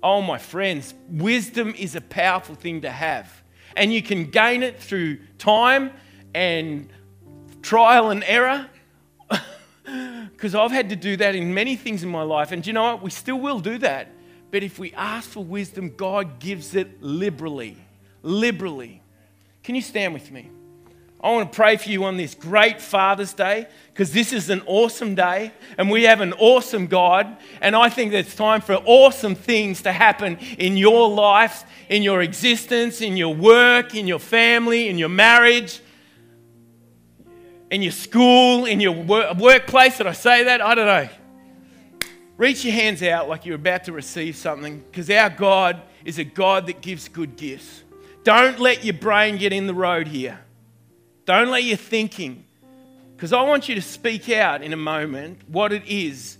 Oh, 0.03 0.23
my 0.23 0.39
friends, 0.39 0.95
wisdom 1.09 1.75
is 1.77 1.97
a 1.97 2.01
powerful 2.01 2.55
thing 2.55 2.83
to 2.83 2.91
have. 2.91 3.43
And 3.77 3.93
you 3.93 4.03
can 4.03 4.31
gain 4.31 4.63
it 4.63 4.81
through 4.81 5.19
time 5.39 5.93
and 6.35 6.89
trial 7.63 8.11
and 8.11 8.25
error. 8.25 8.69
Because 9.85 10.55
I've 10.55 10.71
had 10.71 10.91
to 10.91 10.97
do 10.97 11.17
that 11.17 11.35
in 11.35 11.55
many 11.55 11.75
things 11.75 12.05
in 12.05 12.11
my 12.11 12.23
life. 12.23 12.53
And 12.53 12.65
you 12.65 12.73
know 12.73 12.83
what? 12.83 13.03
We 13.03 13.11
still 13.11 13.41
will 13.41 13.59
do 13.59 13.79
that. 13.79 14.13
But 14.51 14.63
if 14.63 14.79
we 14.79 14.93
ask 14.93 15.31
for 15.31 15.43
wisdom, 15.43 15.95
God 15.97 16.39
gives 16.39 16.75
it 16.75 17.03
liberally. 17.03 17.77
Liberally. 18.23 19.03
Can 19.63 19.75
you 19.75 19.81
stand 19.81 20.15
with 20.15 20.31
me? 20.31 20.51
I 21.21 21.33
want 21.33 21.51
to 21.51 21.57
pray 21.57 21.77
for 21.77 21.89
you 21.89 22.05
on 22.05 22.17
this 22.17 22.37
great 22.37 22.81
Father's 22.81 23.33
Day 23.33 23.67
because 23.93 24.13
this 24.13 24.33
is 24.33 24.51
an 24.51 24.63
awesome 24.67 25.17
day 25.17 25.53
and 25.77 25.91
we 25.91 26.05
have 26.05 26.21
an 26.21 26.33
awesome 26.35 26.87
God. 26.87 27.37
And 27.61 27.75
I 27.75 27.89
think 27.89 28.13
it's 28.13 28.37
time 28.37 28.61
for 28.61 28.75
awesome 28.75 29.35
things 29.35 29.83
to 29.83 29.91
happen 29.91 30.39
in 30.59 30.77
your 30.77 31.09
life, 31.09 31.65
in 31.89 32.05
your 32.05 32.23
existence, 32.23 33.01
in 33.01 33.17
your 33.17 33.35
work, 33.35 33.97
in 33.97 34.07
your 34.07 34.21
family, 34.21 34.89
in 34.89 34.97
your 34.97 35.09
marriage, 35.09 35.81
in 37.69 37.83
your 37.83 37.93
school, 37.93 38.65
in 38.65 38.79
your 38.79 38.93
workplace. 38.93 39.99
Did 39.99 40.07
I 40.07 40.13
say 40.13 40.45
that? 40.45 40.61
I 40.61 40.77
don't 40.77 40.87
know. 40.87 41.09
Reach 42.37 42.65
your 42.65 42.75
hands 42.75 43.03
out 43.03 43.29
like 43.29 43.45
you're 43.45 43.57
about 43.57 43.83
to 43.85 43.93
receive 43.93 44.37
something 44.37 44.85
because 44.89 45.11
our 45.11 45.31
God 45.31 45.83
is 46.05 46.21
a 46.21 46.25
God 46.25 46.69
that 46.69 46.81
gives 46.81 47.09
good 47.09 47.35
gifts. 47.35 47.83
Don't 48.23 48.61
let 48.61 48.85
your 48.85 48.95
brain 48.95 49.37
get 49.37 49.53
in 49.53 49.67
the 49.67 49.75
road 49.75 50.07
here. 50.07 50.39
Don't 51.29 51.51
let 51.51 51.63
your 51.63 51.77
thinking, 51.77 52.47
because 53.15 53.35
I 53.35 53.43
want 53.43 53.69
you 53.69 53.75
to 53.75 53.83
speak 53.83 54.31
out 54.31 54.63
in 54.63 54.73
a 54.73 54.79
moment 54.79 55.43
what 55.47 55.75
it 55.75 55.83
is 55.87 56.39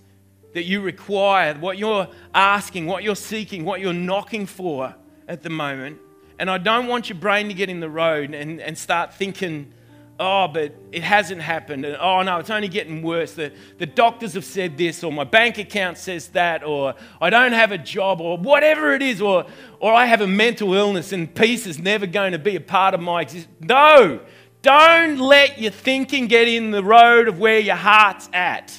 that 0.55 0.63
you 0.63 0.81
require, 0.81 1.53
what 1.57 1.77
you're 1.77 2.09
asking, 2.35 2.87
what 2.87 3.03
you're 3.03 3.15
seeking, 3.15 3.67
what 3.67 3.81
you're 3.83 3.93
knocking 3.93 4.47
for 4.47 4.95
at 5.29 5.43
the 5.43 5.51
moment. 5.51 5.99
And 6.39 6.49
I 6.49 6.57
don't 6.57 6.87
want 6.87 7.11
your 7.11 7.19
brain 7.19 7.49
to 7.49 7.55
get 7.55 7.69
in 7.69 7.81
the 7.81 7.91
road 7.91 8.33
and, 8.33 8.63
and 8.63 8.79
start 8.79 9.13
thinking, 9.13 9.75
oh, 10.19 10.49
but 10.49 10.75
it 10.91 11.03
hasn't 11.03 11.43
happened. 11.43 11.85
And 11.85 11.95
oh, 12.01 12.23
no, 12.23 12.39
it's 12.39 12.49
only 12.49 12.69
getting 12.69 13.03
worse. 13.03 13.35
The, 13.35 13.53
the 13.77 13.85
doctors 13.85 14.33
have 14.33 14.45
said 14.47 14.79
this, 14.79 15.05
or 15.05 15.13
my 15.13 15.25
bank 15.25 15.59
account 15.59 15.99
says 15.99 16.29
that, 16.29 16.65
or 16.65 16.95
I 17.21 17.29
don't 17.29 17.53
have 17.53 17.73
a 17.73 17.79
job, 17.79 18.23
or 18.23 18.39
whatever 18.39 18.95
it 18.95 19.03
is, 19.03 19.21
or, 19.21 19.45
or 19.81 19.93
I 19.93 20.07
have 20.07 20.23
a 20.23 20.27
mental 20.27 20.73
illness 20.73 21.13
and 21.13 21.33
peace 21.35 21.67
is 21.67 21.79
never 21.79 22.07
going 22.07 22.33
to 22.33 22.39
be 22.39 22.57
a 22.57 22.61
part 22.61 22.95
of 22.95 23.01
my 23.01 23.21
existence. 23.21 23.55
No, 23.61 24.21
don't 24.69 25.17
let 25.17 25.59
your 25.59 25.71
thinking 25.71 26.27
get 26.27 26.47
in 26.47 26.71
the 26.73 26.85
road 26.85 27.27
of 27.27 27.39
where 27.39 27.59
your 27.59 27.75
heart's 27.75 28.29
at, 28.35 28.77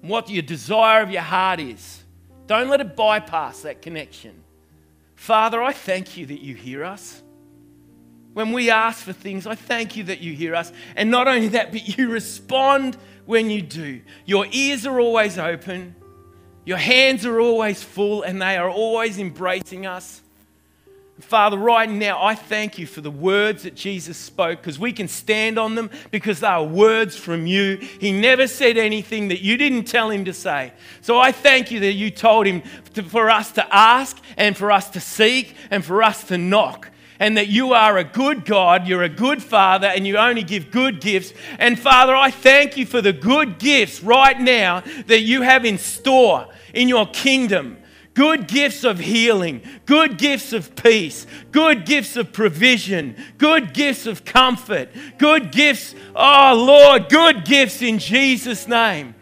what 0.00 0.30
your 0.30 0.42
desire 0.42 1.02
of 1.02 1.10
your 1.10 1.22
heart 1.22 1.58
is. 1.58 2.04
Don't 2.46 2.68
let 2.68 2.80
it 2.80 2.94
bypass 2.94 3.62
that 3.62 3.82
connection. 3.82 4.44
Father, 5.16 5.60
I 5.60 5.72
thank 5.72 6.16
you 6.16 6.26
that 6.26 6.40
you 6.40 6.54
hear 6.54 6.84
us. 6.84 7.20
When 8.32 8.52
we 8.52 8.70
ask 8.70 9.02
for 9.02 9.12
things, 9.12 9.44
I 9.44 9.56
thank 9.56 9.96
you 9.96 10.04
that 10.04 10.20
you 10.20 10.34
hear 10.34 10.54
us. 10.54 10.72
And 10.94 11.10
not 11.10 11.26
only 11.26 11.48
that, 11.48 11.72
but 11.72 11.98
you 11.98 12.10
respond 12.10 12.96
when 13.26 13.50
you 13.50 13.60
do. 13.60 14.00
Your 14.24 14.46
ears 14.52 14.86
are 14.86 15.00
always 15.00 15.36
open, 15.36 15.96
your 16.64 16.78
hands 16.78 17.26
are 17.26 17.40
always 17.40 17.82
full, 17.82 18.22
and 18.22 18.40
they 18.40 18.56
are 18.56 18.70
always 18.70 19.18
embracing 19.18 19.84
us. 19.84 20.22
Father, 21.20 21.56
right 21.56 21.90
now, 21.90 22.22
I 22.22 22.36
thank 22.36 22.78
you 22.78 22.86
for 22.86 23.00
the 23.00 23.10
words 23.10 23.64
that 23.64 23.74
Jesus 23.74 24.16
spoke 24.16 24.60
because 24.60 24.78
we 24.78 24.92
can 24.92 25.08
stand 25.08 25.58
on 25.58 25.74
them 25.74 25.90
because 26.12 26.40
they 26.40 26.46
are 26.46 26.62
words 26.62 27.16
from 27.16 27.44
you. 27.44 27.76
He 27.76 28.12
never 28.12 28.46
said 28.46 28.76
anything 28.76 29.28
that 29.28 29.40
you 29.40 29.56
didn't 29.56 29.84
tell 29.84 30.10
him 30.10 30.24
to 30.26 30.32
say. 30.32 30.72
So 31.00 31.18
I 31.18 31.32
thank 31.32 31.72
you 31.72 31.80
that 31.80 31.94
you 31.94 32.12
told 32.12 32.46
him 32.46 32.62
to, 32.94 33.02
for 33.02 33.30
us 33.30 33.50
to 33.52 33.74
ask 33.74 34.16
and 34.36 34.56
for 34.56 34.70
us 34.70 34.90
to 34.90 35.00
seek 35.00 35.56
and 35.70 35.84
for 35.84 36.04
us 36.04 36.22
to 36.24 36.38
knock. 36.38 36.90
And 37.18 37.36
that 37.36 37.48
you 37.48 37.72
are 37.72 37.98
a 37.98 38.04
good 38.04 38.44
God, 38.44 38.86
you're 38.86 39.02
a 39.02 39.08
good 39.08 39.42
Father, 39.42 39.88
and 39.88 40.06
you 40.06 40.16
only 40.16 40.44
give 40.44 40.70
good 40.70 41.00
gifts. 41.00 41.32
And 41.58 41.76
Father, 41.76 42.14
I 42.14 42.30
thank 42.30 42.76
you 42.76 42.86
for 42.86 43.02
the 43.02 43.12
good 43.12 43.58
gifts 43.58 44.04
right 44.04 44.40
now 44.40 44.84
that 45.06 45.22
you 45.22 45.42
have 45.42 45.64
in 45.64 45.78
store 45.78 46.46
in 46.72 46.88
your 46.88 47.06
kingdom 47.06 47.78
good 48.18 48.48
gifts 48.48 48.82
of 48.82 48.98
healing, 48.98 49.62
good 49.86 50.18
gifts 50.18 50.52
of 50.52 50.74
peace, 50.74 51.24
good 51.52 51.86
gifts 51.86 52.16
of 52.16 52.32
provision, 52.32 53.14
good 53.38 53.72
gifts 53.72 54.06
of 54.06 54.24
comfort, 54.24 54.88
good 55.18 55.52
gifts, 55.52 55.94
oh 56.16 56.64
Lord, 56.66 57.08
good 57.08 57.44
gifts 57.44 57.80
in 57.80 58.00
Jesus' 58.00 58.66
name. 58.66 59.14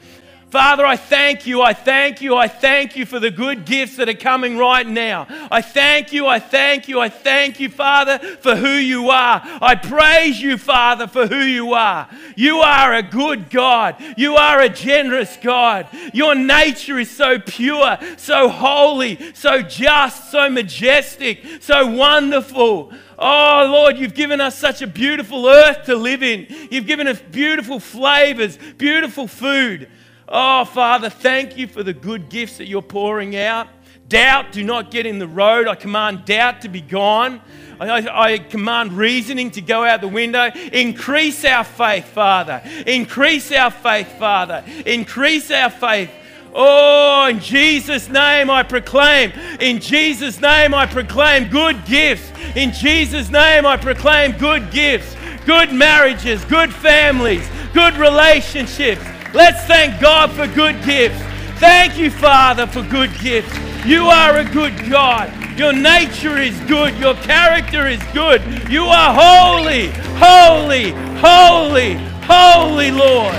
Father, 0.56 0.86
I 0.86 0.96
thank 0.96 1.46
you, 1.46 1.60
I 1.60 1.74
thank 1.74 2.22
you, 2.22 2.34
I 2.34 2.48
thank 2.48 2.96
you 2.96 3.04
for 3.04 3.20
the 3.20 3.30
good 3.30 3.66
gifts 3.66 3.96
that 3.96 4.08
are 4.08 4.14
coming 4.14 4.56
right 4.56 4.86
now. 4.86 5.26
I 5.50 5.60
thank 5.60 6.14
you, 6.14 6.26
I 6.26 6.38
thank 6.38 6.88
you, 6.88 6.98
I 6.98 7.10
thank 7.10 7.60
you, 7.60 7.68
Father, 7.68 8.18
for 8.18 8.56
who 8.56 8.70
you 8.70 9.10
are. 9.10 9.42
I 9.44 9.74
praise 9.74 10.40
you, 10.40 10.56
Father, 10.56 11.08
for 11.08 11.26
who 11.26 11.40
you 11.40 11.74
are. 11.74 12.08
You 12.36 12.60
are 12.60 12.94
a 12.94 13.02
good 13.02 13.50
God, 13.50 14.02
you 14.16 14.36
are 14.36 14.62
a 14.62 14.70
generous 14.70 15.36
God. 15.42 15.88
Your 16.14 16.34
nature 16.34 16.98
is 16.98 17.10
so 17.10 17.38
pure, 17.38 17.98
so 18.16 18.48
holy, 18.48 19.34
so 19.34 19.60
just, 19.60 20.30
so 20.30 20.48
majestic, 20.48 21.44
so 21.60 21.86
wonderful. 21.86 22.94
Oh, 23.18 23.68
Lord, 23.70 23.98
you've 23.98 24.14
given 24.14 24.40
us 24.40 24.58
such 24.58 24.80
a 24.80 24.86
beautiful 24.86 25.46
earth 25.46 25.84
to 25.84 25.96
live 25.96 26.22
in. 26.22 26.46
You've 26.70 26.86
given 26.86 27.08
us 27.08 27.20
beautiful 27.20 27.78
flavors, 27.78 28.58
beautiful 28.78 29.28
food. 29.28 29.90
Oh, 30.28 30.64
Father, 30.64 31.08
thank 31.08 31.56
you 31.56 31.68
for 31.68 31.82
the 31.82 31.92
good 31.92 32.28
gifts 32.28 32.58
that 32.58 32.66
you're 32.66 32.82
pouring 32.82 33.36
out. 33.36 33.68
Doubt, 34.08 34.52
do 34.52 34.62
not 34.62 34.90
get 34.90 35.06
in 35.06 35.18
the 35.18 35.26
road. 35.26 35.66
I 35.68 35.74
command 35.74 36.24
doubt 36.24 36.62
to 36.62 36.68
be 36.68 36.80
gone. 36.80 37.40
I, 37.80 38.08
I, 38.08 38.38
command 38.38 38.92
reasoning 38.92 39.50
to 39.52 39.60
go 39.60 39.84
out 39.84 40.00
the 40.00 40.08
window. 40.08 40.50
Increase 40.72 41.44
our 41.44 41.64
faith, 41.64 42.06
Father. 42.06 42.62
Increase 42.86 43.52
our 43.52 43.70
faith, 43.70 44.10
Father. 44.18 44.64
Increase 44.84 45.50
our 45.50 45.70
faith. 45.70 46.10
Oh, 46.54 47.26
in 47.28 47.38
Jesus' 47.40 48.08
name 48.08 48.48
I 48.48 48.62
proclaim. 48.62 49.32
In 49.60 49.78
Jesus' 49.80 50.40
name 50.40 50.72
I 50.72 50.86
proclaim 50.86 51.50
good 51.50 51.84
gifts. 51.84 52.32
In 52.54 52.72
Jesus' 52.72 53.28
name 53.30 53.66
I 53.66 53.76
proclaim 53.76 54.32
good 54.38 54.70
gifts, 54.70 55.14
good 55.44 55.72
marriages, 55.72 56.44
good 56.46 56.72
families, 56.72 57.46
good 57.74 57.94
relationships. 57.96 59.04
Let's 59.34 59.64
thank 59.66 60.00
God 60.00 60.30
for 60.32 60.46
good 60.46 60.82
gifts. 60.84 61.20
Thank 61.58 61.98
you, 61.98 62.10
Father, 62.10 62.66
for 62.66 62.82
good 62.82 63.10
gifts. 63.20 63.54
You 63.86 64.06
are 64.06 64.38
a 64.38 64.44
good 64.44 64.90
God. 64.90 65.32
Your 65.58 65.72
nature 65.72 66.38
is 66.38 66.58
good. 66.60 66.98
Your 66.98 67.14
character 67.14 67.86
is 67.86 68.02
good. 68.12 68.42
You 68.68 68.84
are 68.84 69.14
holy, 69.14 69.88
holy, 70.18 70.90
holy, 71.20 71.94
holy, 72.24 72.90
Lord. 72.90 73.34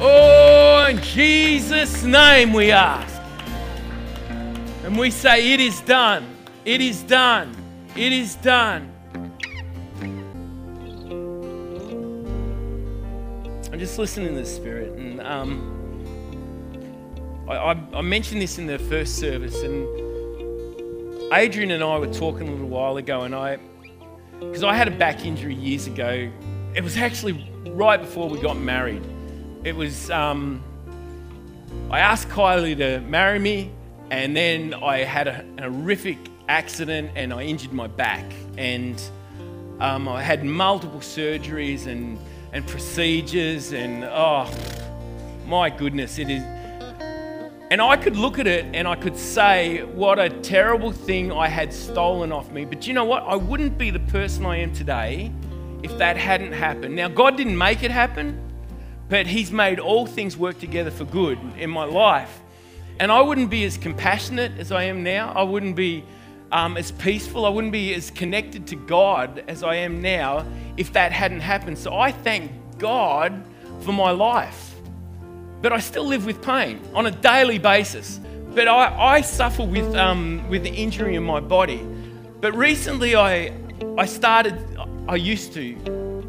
Oh, 0.00 0.86
in 0.88 1.02
Jesus' 1.02 2.02
name 2.02 2.52
we 2.52 2.70
ask. 2.70 3.20
And 4.84 4.96
we 4.98 5.10
say, 5.10 5.52
It 5.52 5.60
is 5.60 5.80
done. 5.82 6.26
It 6.64 6.80
is 6.80 7.02
done. 7.02 7.54
It 7.94 8.12
is 8.12 8.36
done. 8.36 8.90
I'm 13.72 13.78
just 13.78 13.98
listening 13.98 14.34
to 14.34 14.40
the 14.40 14.46
Spirit. 14.46 14.98
And 14.98 15.20
um, 15.20 15.76
I, 17.48 17.54
I, 17.54 17.70
I 17.94 18.00
mentioned 18.00 18.42
this 18.42 18.58
in 18.58 18.66
the 18.66 18.80
first 18.80 19.20
service. 19.20 19.62
And 19.62 19.86
Adrian 21.32 21.70
and 21.70 21.84
I 21.84 21.96
were 21.98 22.12
talking 22.12 22.48
a 22.48 22.50
little 22.50 22.66
while 22.66 22.96
ago. 22.96 23.22
And 23.22 23.32
I, 23.32 23.58
because 24.40 24.64
I 24.64 24.74
had 24.74 24.88
a 24.88 24.90
back 24.90 25.24
injury 25.24 25.54
years 25.54 25.86
ago, 25.86 26.28
it 26.74 26.82
was 26.82 26.96
actually 26.96 27.48
right 27.68 28.00
before 28.00 28.28
we 28.28 28.40
got 28.40 28.58
married. 28.58 29.04
It 29.62 29.76
was, 29.76 30.10
um, 30.10 30.64
I 31.90 32.00
asked 32.00 32.28
Kylie 32.28 32.76
to 32.78 32.98
marry 33.02 33.38
me, 33.38 33.70
and 34.10 34.36
then 34.36 34.74
I 34.74 35.04
had 35.04 35.28
a, 35.28 35.44
an 35.58 35.58
horrific 35.58 36.18
accident 36.48 37.12
and 37.14 37.32
I 37.32 37.42
injured 37.42 37.72
my 37.72 37.86
back. 37.86 38.24
And 38.58 39.00
um, 39.78 40.08
I 40.08 40.24
had 40.24 40.44
multiple 40.44 40.98
surgeries 40.98 41.86
and, 41.86 42.18
and 42.52 42.66
procedures, 42.66 43.72
and 43.72 44.04
oh, 44.04 44.52
my 45.46 45.70
goodness, 45.70 46.18
it 46.18 46.30
is. 46.30 46.42
And 47.70 47.80
I 47.80 47.96
could 47.96 48.16
look 48.16 48.38
at 48.40 48.48
it 48.48 48.64
and 48.74 48.88
I 48.88 48.96
could 48.96 49.16
say, 49.16 49.84
what 49.84 50.18
a 50.18 50.28
terrible 50.28 50.90
thing 50.90 51.30
I 51.30 51.46
had 51.46 51.72
stolen 51.72 52.32
off 52.32 52.50
me. 52.50 52.64
But 52.64 52.88
you 52.88 52.94
know 52.94 53.04
what? 53.04 53.22
I 53.22 53.36
wouldn't 53.36 53.78
be 53.78 53.90
the 53.90 54.00
person 54.00 54.44
I 54.44 54.56
am 54.56 54.72
today 54.72 55.30
if 55.84 55.96
that 55.98 56.16
hadn't 56.16 56.52
happened. 56.52 56.96
Now, 56.96 57.06
God 57.06 57.36
didn't 57.36 57.56
make 57.56 57.84
it 57.84 57.92
happen 57.92 58.50
but 59.10 59.26
He's 59.26 59.50
made 59.50 59.78
all 59.78 60.06
things 60.06 60.36
work 60.36 60.58
together 60.58 60.90
for 60.90 61.04
good 61.04 61.38
in 61.58 61.68
my 61.68 61.84
life. 61.84 62.40
And 62.98 63.10
I 63.10 63.20
wouldn't 63.20 63.50
be 63.50 63.64
as 63.64 63.76
compassionate 63.76 64.52
as 64.58 64.72
I 64.72 64.84
am 64.84 65.02
now. 65.02 65.32
I 65.34 65.42
wouldn't 65.42 65.76
be 65.76 66.04
um, 66.52 66.76
as 66.76 66.92
peaceful. 66.92 67.46
I 67.46 67.48
wouldn't 67.48 67.72
be 67.72 67.94
as 67.94 68.10
connected 68.10 68.66
to 68.68 68.76
God 68.76 69.44
as 69.48 69.62
I 69.62 69.76
am 69.76 70.00
now 70.00 70.44
if 70.76 70.92
that 70.92 71.12
hadn't 71.12 71.40
happened. 71.40 71.78
So 71.78 71.96
I 71.96 72.12
thank 72.12 72.50
God 72.78 73.44
for 73.80 73.92
my 73.92 74.10
life. 74.10 74.74
But 75.62 75.72
I 75.72 75.78
still 75.78 76.06
live 76.06 76.26
with 76.26 76.42
pain 76.42 76.80
on 76.94 77.06
a 77.06 77.10
daily 77.10 77.58
basis. 77.58 78.20
But 78.54 78.66
I, 78.66 79.16
I 79.16 79.20
suffer 79.20 79.62
with, 79.62 79.94
um, 79.94 80.48
with 80.48 80.62
the 80.62 80.70
injury 80.70 81.14
in 81.14 81.22
my 81.22 81.40
body. 81.40 81.86
But 82.40 82.54
recently 82.56 83.14
I, 83.14 83.52
I 83.96 84.06
started, 84.06 84.56
I 85.08 85.16
used 85.16 85.52
to 85.54 85.76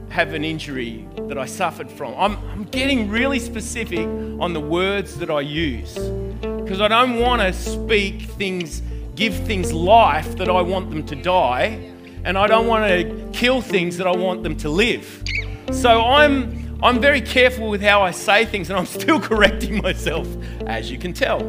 have 0.09 0.33
an 0.33 0.43
injury 0.43 1.07
that 1.29 1.37
I 1.37 1.45
suffered 1.45 1.89
from. 1.89 2.13
I'm, 2.17 2.35
I'm 2.49 2.65
getting 2.65 3.09
really 3.09 3.39
specific 3.39 4.05
on 4.39 4.53
the 4.53 4.59
words 4.59 5.17
that 5.19 5.31
I 5.31 5.39
use 5.39 5.97
because 6.41 6.81
I 6.81 6.89
don't 6.89 7.19
want 7.19 7.41
to 7.41 7.53
speak 7.53 8.23
things, 8.23 8.81
give 9.21 9.35
things 9.45 9.71
life 9.71 10.35
that 10.35 10.49
I 10.49 10.63
want 10.63 10.89
them 10.89 11.05
to 11.05 11.15
die, 11.15 11.93
and 12.23 12.39
I 12.39 12.47
don't 12.47 12.65
want 12.65 12.89
to 12.89 13.29
kill 13.31 13.61
things 13.61 13.97
that 13.97 14.07
I 14.07 14.15
want 14.15 14.41
them 14.41 14.57
to 14.57 14.67
live. 14.67 15.23
So 15.71 16.01
I'm, 16.01 16.79
I'm 16.81 16.99
very 16.99 17.21
careful 17.21 17.69
with 17.69 17.83
how 17.83 18.01
I 18.01 18.09
say 18.09 18.45
things, 18.45 18.71
and 18.71 18.79
I'm 18.79 18.85
still 18.99 19.19
correcting 19.19 19.79
myself, 19.79 20.27
as 20.65 20.89
you 20.89 20.97
can 20.97 21.13
tell. 21.13 21.39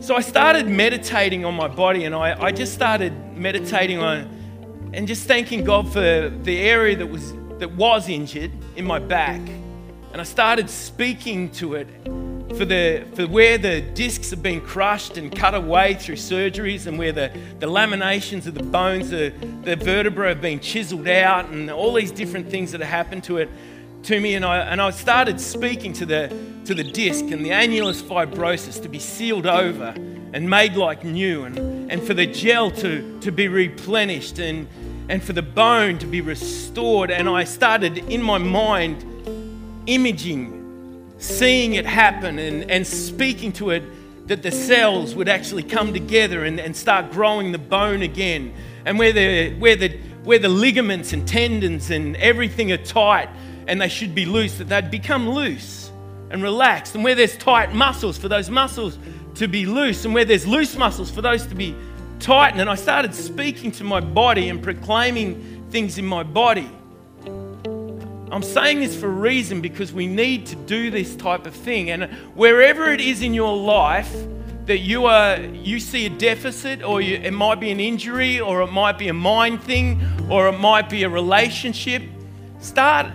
So 0.00 0.16
I 0.16 0.22
started 0.22 0.66
meditating 0.66 1.44
on 1.44 1.52
my 1.52 1.68
body, 1.68 2.04
and 2.06 2.14
I, 2.14 2.44
I 2.44 2.50
just 2.50 2.72
started 2.72 3.12
meditating 3.36 3.98
on 3.98 4.90
and 4.94 5.06
just 5.06 5.28
thanking 5.28 5.64
God 5.64 5.92
for 5.92 6.30
the 6.30 6.58
area 6.60 6.96
that 6.96 7.08
was, 7.08 7.34
that 7.58 7.72
was 7.72 8.08
injured 8.08 8.52
in 8.74 8.86
my 8.86 9.00
back. 9.00 9.42
And 10.12 10.22
I 10.22 10.24
started 10.24 10.70
speaking 10.70 11.50
to 11.60 11.74
it 11.74 11.88
for, 12.56 12.64
the, 12.64 13.06
for 13.14 13.26
where 13.26 13.58
the 13.58 13.82
discs 13.82 14.30
have 14.30 14.42
been 14.42 14.60
crushed 14.60 15.18
and 15.18 15.34
cut 15.34 15.54
away 15.54 15.94
through 15.94 16.16
surgeries 16.16 16.86
and 16.86 16.98
where 16.98 17.12
the, 17.12 17.30
the 17.58 17.66
laminations 17.66 18.46
of 18.46 18.54
the 18.54 18.62
bones, 18.62 19.10
the, 19.10 19.32
the 19.62 19.76
vertebrae 19.76 20.30
have 20.30 20.40
been 20.40 20.58
chiseled 20.58 21.06
out 21.06 21.46
and 21.50 21.70
all 21.70 21.92
these 21.92 22.10
different 22.10 22.48
things 22.50 22.72
that 22.72 22.80
have 22.80 22.90
happened 22.90 23.22
to 23.24 23.36
it 23.38 23.50
to 24.04 24.20
me. 24.20 24.34
And 24.34 24.44
I, 24.44 24.58
and 24.58 24.80
I 24.80 24.90
started 24.90 25.40
speaking 25.40 25.92
to 25.94 26.06
the, 26.06 26.28
to 26.64 26.74
the 26.74 26.84
disc 26.84 27.26
and 27.26 27.44
the 27.44 27.50
annulus 27.50 28.02
fibrosus 28.02 28.80
to 28.82 28.88
be 28.88 28.98
sealed 28.98 29.46
over 29.46 29.94
and 30.32 30.48
made 30.48 30.74
like 30.76 31.04
new 31.04 31.44
and, 31.44 31.90
and 31.90 32.02
for 32.02 32.14
the 32.14 32.26
gel 32.26 32.70
to, 32.70 33.20
to 33.20 33.30
be 33.30 33.48
replenished 33.48 34.38
and, 34.38 34.66
and 35.08 35.22
for 35.22 35.34
the 35.34 35.42
bone 35.42 35.98
to 35.98 36.06
be 36.06 36.20
restored. 36.20 37.10
And 37.10 37.28
I 37.28 37.44
started 37.44 37.98
in 37.98 38.22
my 38.22 38.38
mind 38.38 39.04
imaging, 39.86 40.55
seeing 41.18 41.74
it 41.74 41.86
happen, 41.86 42.38
and, 42.38 42.70
and 42.70 42.86
speaking 42.86 43.52
to 43.52 43.70
it 43.70 43.82
that 44.28 44.42
the 44.42 44.50
cells 44.50 45.14
would 45.14 45.28
actually 45.28 45.62
come 45.62 45.92
together 45.92 46.44
and, 46.44 46.58
and 46.58 46.76
start 46.76 47.12
growing 47.12 47.52
the 47.52 47.58
bone 47.58 48.02
again. 48.02 48.52
And 48.84 48.98
where 48.98 49.12
the, 49.12 49.54
where, 49.58 49.76
the, 49.76 49.96
where 50.24 50.38
the 50.38 50.48
ligaments 50.48 51.12
and 51.12 51.26
tendons 51.26 51.90
and 51.90 52.16
everything 52.16 52.72
are 52.72 52.76
tight 52.76 53.28
and 53.68 53.80
they 53.80 53.88
should 53.88 54.14
be 54.14 54.26
loose, 54.26 54.58
that 54.58 54.68
they'd 54.68 54.90
become 54.90 55.28
loose 55.28 55.90
and 56.30 56.42
relaxed. 56.42 56.94
And 56.94 57.04
where 57.04 57.14
there's 57.14 57.36
tight 57.36 57.72
muscles, 57.72 58.18
for 58.18 58.28
those 58.28 58.50
muscles 58.50 58.98
to 59.36 59.48
be 59.48 59.66
loose. 59.66 60.04
And 60.04 60.14
where 60.14 60.24
there's 60.24 60.46
loose 60.46 60.76
muscles, 60.76 61.10
for 61.10 61.22
those 61.22 61.46
to 61.46 61.54
be 61.54 61.74
tighten. 62.18 62.60
And 62.60 62.68
I 62.68 62.74
started 62.74 63.14
speaking 63.14 63.70
to 63.72 63.84
my 63.84 64.00
body 64.00 64.48
and 64.48 64.62
proclaiming 64.62 65.66
things 65.70 65.98
in 65.98 66.06
my 66.06 66.22
body. 66.22 66.70
I'm 68.30 68.42
saying 68.42 68.80
this 68.80 68.98
for 68.98 69.06
a 69.06 69.10
reason 69.10 69.60
because 69.60 69.92
we 69.92 70.06
need 70.06 70.46
to 70.46 70.56
do 70.56 70.90
this 70.90 71.14
type 71.14 71.46
of 71.46 71.54
thing. 71.54 71.90
And 71.90 72.04
wherever 72.34 72.90
it 72.90 73.00
is 73.00 73.22
in 73.22 73.34
your 73.34 73.56
life 73.56 74.12
that 74.64 74.78
you 74.78 75.06
are 75.06 75.38
you 75.38 75.78
see 75.78 76.06
a 76.06 76.10
deficit 76.10 76.82
or 76.82 77.00
you, 77.00 77.16
it 77.16 77.30
might 77.30 77.60
be 77.60 77.70
an 77.70 77.78
injury 77.78 78.40
or 78.40 78.62
it 78.62 78.72
might 78.72 78.98
be 78.98 79.06
a 79.08 79.14
mind 79.14 79.62
thing 79.62 80.00
or 80.28 80.48
it 80.48 80.58
might 80.58 80.90
be 80.90 81.04
a 81.04 81.08
relationship, 81.08 82.02
start 82.58 83.06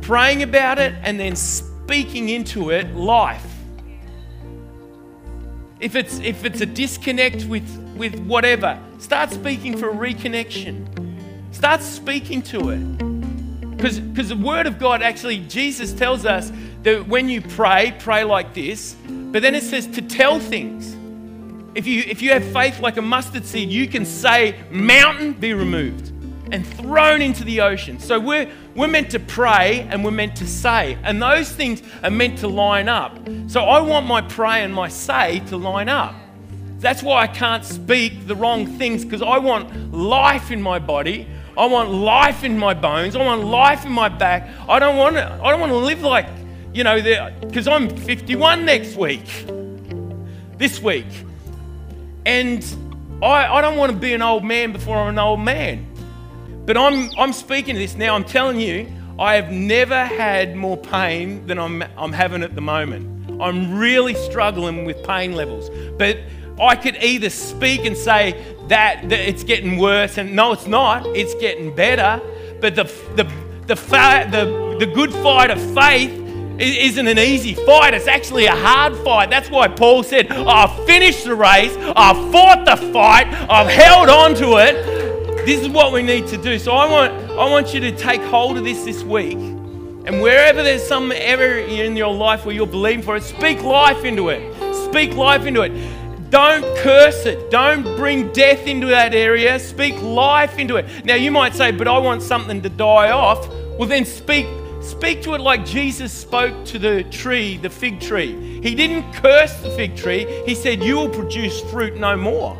praying 0.00 0.44
about 0.44 0.78
it 0.78 0.94
and 1.02 1.18
then 1.18 1.34
speaking 1.34 2.28
into 2.28 2.70
it 2.70 2.94
life. 2.94 3.44
If 5.80 5.96
it's, 5.96 6.20
if 6.20 6.44
it's 6.44 6.60
a 6.60 6.66
disconnect 6.66 7.46
with, 7.46 7.68
with 7.96 8.14
whatever, 8.20 8.80
start 8.98 9.30
speaking 9.30 9.76
for 9.76 9.92
reconnection. 9.92 10.86
Start 11.52 11.82
speaking 11.82 12.42
to 12.42 12.70
it. 12.70 13.15
Because 13.76 14.28
the 14.28 14.36
Word 14.36 14.66
of 14.66 14.78
God 14.78 15.02
actually, 15.02 15.38
Jesus 15.40 15.92
tells 15.92 16.24
us 16.24 16.50
that 16.82 17.06
when 17.06 17.28
you 17.28 17.42
pray, 17.42 17.94
pray 17.98 18.24
like 18.24 18.54
this, 18.54 18.96
but 19.08 19.42
then 19.42 19.54
it 19.54 19.62
says 19.62 19.86
to 19.88 20.02
tell 20.02 20.40
things. 20.40 20.94
If 21.74 21.86
you, 21.86 22.02
if 22.06 22.22
you 22.22 22.30
have 22.30 22.44
faith 22.52 22.80
like 22.80 22.96
a 22.96 23.02
mustard 23.02 23.44
seed, 23.44 23.68
you 23.68 23.86
can 23.86 24.06
say, 24.06 24.56
Mountain, 24.70 25.34
be 25.34 25.52
removed. 25.52 26.12
and 26.52 26.66
thrown 26.66 27.20
into 27.20 27.44
the 27.44 27.60
ocean. 27.60 27.98
So 27.98 28.20
we're, 28.20 28.50
we're 28.74 28.88
meant 28.88 29.10
to 29.10 29.20
pray 29.20 29.86
and 29.90 30.04
we're 30.04 30.12
meant 30.12 30.36
to 30.36 30.46
say, 30.46 30.96
and 31.02 31.20
those 31.20 31.50
things 31.50 31.82
are 32.02 32.10
meant 32.10 32.38
to 32.38 32.48
line 32.48 32.88
up. 32.88 33.18
So 33.48 33.62
I 33.62 33.80
want 33.80 34.06
my 34.06 34.20
pray 34.22 34.62
and 34.62 34.72
my 34.72 34.88
say 34.88 35.40
to 35.48 35.56
line 35.56 35.88
up. 35.88 36.14
That's 36.78 37.02
why 37.02 37.22
I 37.22 37.26
can't 37.26 37.64
speak 37.64 38.26
the 38.26 38.36
wrong 38.36 38.66
things 38.78 39.04
because 39.04 39.22
I 39.22 39.38
want 39.38 39.92
life 39.92 40.50
in 40.50 40.60
my 40.62 40.78
body. 40.78 41.26
I 41.56 41.66
want 41.66 41.90
life 41.90 42.44
in 42.44 42.58
my 42.58 42.74
bones. 42.74 43.16
I 43.16 43.24
want 43.24 43.44
life 43.44 43.86
in 43.86 43.92
my 43.92 44.08
back. 44.08 44.48
I 44.68 44.78
don't 44.78 44.96
want 44.96 45.16
to, 45.16 45.24
I 45.42 45.50
don't 45.50 45.60
want 45.60 45.72
to 45.72 45.78
live 45.78 46.02
like, 46.02 46.28
you 46.74 46.84
know, 46.84 47.00
because 47.40 47.66
I'm 47.66 47.88
51 47.88 48.64
next 48.64 48.96
week, 48.96 49.24
this 50.58 50.80
week. 50.82 51.06
And 52.26 52.64
I, 53.22 53.46
I 53.46 53.60
don't 53.62 53.76
want 53.76 53.92
to 53.92 53.98
be 53.98 54.12
an 54.12 54.20
old 54.20 54.44
man 54.44 54.72
before 54.72 54.96
I'm 54.98 55.08
an 55.08 55.18
old 55.18 55.40
man. 55.40 55.86
But 56.66 56.76
I'm, 56.76 57.10
I'm 57.18 57.32
speaking 57.32 57.74
to 57.74 57.78
this 57.78 57.94
now. 57.94 58.14
I'm 58.14 58.24
telling 58.24 58.60
you, 58.60 58.92
I 59.18 59.36
have 59.36 59.50
never 59.50 60.04
had 60.04 60.56
more 60.56 60.76
pain 60.76 61.46
than 61.46 61.58
I'm, 61.58 61.82
I'm 61.96 62.12
having 62.12 62.42
at 62.42 62.54
the 62.54 62.60
moment. 62.60 63.40
I'm 63.40 63.78
really 63.78 64.14
struggling 64.14 64.84
with 64.84 65.02
pain 65.04 65.32
levels. 65.32 65.70
But 65.96 66.18
I 66.60 66.76
could 66.76 66.96
either 67.02 67.30
speak 67.30 67.84
and 67.84 67.96
say 67.96 68.56
that, 68.68 69.08
that 69.08 69.20
it's 69.28 69.44
getting 69.44 69.78
worse, 69.78 70.18
and 70.18 70.34
no, 70.34 70.52
it's 70.52 70.66
not, 70.66 71.06
it's 71.06 71.34
getting 71.34 71.74
better. 71.74 72.20
But 72.60 72.74
the, 72.74 72.84
the, 73.14 73.30
the, 73.66 73.76
fa- 73.76 74.28
the, 74.30 74.76
the 74.78 74.86
good 74.86 75.12
fight 75.12 75.50
of 75.50 75.60
faith 75.74 76.10
isn't 76.58 77.06
an 77.06 77.18
easy 77.18 77.54
fight. 77.54 77.92
It's 77.92 78.08
actually 78.08 78.46
a 78.46 78.56
hard 78.56 78.96
fight. 78.96 79.28
That's 79.28 79.50
why 79.50 79.68
Paul 79.68 80.02
said, 80.02 80.30
I've 80.30 80.86
finished 80.86 81.24
the 81.24 81.34
race, 81.34 81.76
I've 81.76 82.32
fought 82.32 82.64
the 82.64 82.76
fight, 82.92 83.26
I've 83.50 83.68
held 83.68 84.08
on 84.08 84.34
to 84.36 84.56
it, 84.56 84.96
this 85.46 85.60
is 85.60 85.68
what 85.68 85.92
we 85.92 86.02
need 86.02 86.26
to 86.28 86.36
do. 86.36 86.58
So 86.58 86.72
I 86.72 86.90
want, 86.90 87.12
I 87.32 87.48
want 87.48 87.72
you 87.72 87.80
to 87.80 87.96
take 87.96 88.20
hold 88.22 88.56
of 88.56 88.64
this 88.64 88.84
this 88.84 89.04
week. 89.04 89.34
And 89.34 90.22
wherever 90.22 90.62
there's 90.62 90.82
some 90.82 91.12
area 91.12 91.84
in 91.84 91.96
your 91.96 92.12
life 92.12 92.44
where 92.44 92.54
you're 92.54 92.66
believing 92.66 93.02
for 93.02 93.16
it, 93.16 93.22
speak 93.22 93.62
life 93.62 94.04
into 94.04 94.30
it. 94.30 94.54
Speak 94.90 95.14
life 95.14 95.46
into 95.46 95.62
it. 95.62 95.70
Don't 96.30 96.64
curse 96.78 97.24
it. 97.24 97.50
Don't 97.50 97.82
bring 97.96 98.32
death 98.32 98.66
into 98.66 98.86
that 98.88 99.14
area. 99.14 99.58
Speak 99.58 100.00
life 100.02 100.58
into 100.58 100.76
it. 100.76 101.04
Now 101.04 101.14
you 101.14 101.30
might 101.30 101.54
say, 101.54 101.70
but 101.70 101.86
I 101.86 101.98
want 101.98 102.22
something 102.22 102.62
to 102.62 102.68
die 102.68 103.10
off. 103.10 103.48
Well, 103.78 103.88
then 103.88 104.04
speak 104.04 104.46
speak 104.80 105.22
to 105.22 105.34
it 105.34 105.40
like 105.40 105.64
Jesus 105.64 106.12
spoke 106.12 106.64
to 106.66 106.78
the 106.78 107.04
tree, 107.04 107.56
the 107.58 107.70
fig 107.70 108.00
tree. 108.00 108.60
He 108.60 108.74
didn't 108.74 109.12
curse 109.14 109.54
the 109.62 109.70
fig 109.70 109.96
tree. 109.96 110.26
He 110.46 110.54
said, 110.54 110.82
You 110.82 110.96
will 110.96 111.08
produce 111.08 111.60
fruit 111.70 111.96
no 111.96 112.16
more. 112.16 112.58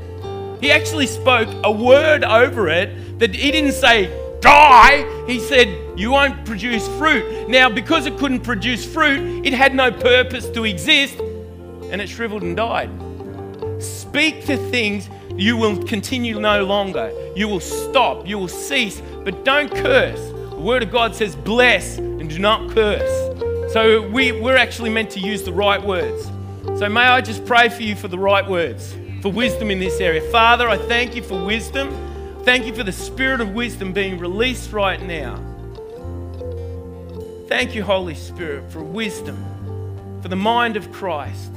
He 0.60 0.70
actually 0.70 1.06
spoke 1.06 1.48
a 1.64 1.70
word 1.70 2.24
over 2.24 2.68
it 2.68 3.18
that 3.18 3.34
he 3.34 3.50
didn't 3.50 3.72
say, 3.72 4.06
die. 4.40 5.24
He 5.26 5.40
said, 5.40 5.68
You 5.98 6.12
won't 6.12 6.44
produce 6.44 6.86
fruit. 6.98 7.48
Now, 7.48 7.68
because 7.68 8.06
it 8.06 8.16
couldn't 8.18 8.40
produce 8.40 8.86
fruit, 8.86 9.46
it 9.46 9.52
had 9.52 9.74
no 9.74 9.90
purpose 9.90 10.48
to 10.50 10.64
exist 10.64 11.18
and 11.90 12.00
it 12.00 12.08
shriveled 12.08 12.42
and 12.42 12.56
died. 12.56 12.90
Speak 14.08 14.44
to 14.46 14.56
things 14.70 15.08
you 15.36 15.56
will 15.56 15.82
continue 15.84 16.40
no 16.40 16.64
longer. 16.64 17.12
You 17.36 17.48
will 17.48 17.60
stop. 17.60 18.26
You 18.26 18.38
will 18.38 18.48
cease, 18.48 19.02
but 19.24 19.44
don't 19.44 19.70
curse. 19.70 20.20
The 20.50 20.60
Word 20.60 20.82
of 20.82 20.90
God 20.90 21.14
says, 21.14 21.36
Bless 21.36 21.98
and 21.98 22.28
do 22.28 22.38
not 22.38 22.70
curse. 22.70 23.72
So 23.72 24.08
we, 24.08 24.32
we're 24.32 24.56
actually 24.56 24.90
meant 24.90 25.10
to 25.10 25.20
use 25.20 25.42
the 25.42 25.52
right 25.52 25.82
words. 25.82 26.30
So 26.78 26.88
may 26.88 27.02
I 27.02 27.20
just 27.20 27.44
pray 27.44 27.68
for 27.68 27.82
you 27.82 27.94
for 27.94 28.08
the 28.08 28.18
right 28.18 28.48
words 28.48 28.96
for 29.26 29.32
wisdom 29.32 29.70
in 29.70 29.80
this 29.80 30.00
area. 30.00 30.20
Father, 30.30 30.68
I 30.68 30.76
thank 30.76 31.16
you 31.16 31.22
for 31.22 31.42
wisdom. 31.44 31.90
Thank 32.44 32.64
you 32.64 32.74
for 32.74 32.84
the 32.84 32.92
spirit 32.92 33.40
of 33.40 33.54
wisdom 33.54 33.92
being 33.92 34.18
released 34.18 34.72
right 34.72 35.02
now. 35.02 35.42
Thank 37.48 37.74
you, 37.74 37.82
Holy 37.82 38.14
Spirit, 38.14 38.70
for 38.70 38.82
wisdom, 38.82 40.20
for 40.22 40.28
the 40.28 40.36
mind 40.36 40.76
of 40.76 40.92
Christ. 40.92 41.52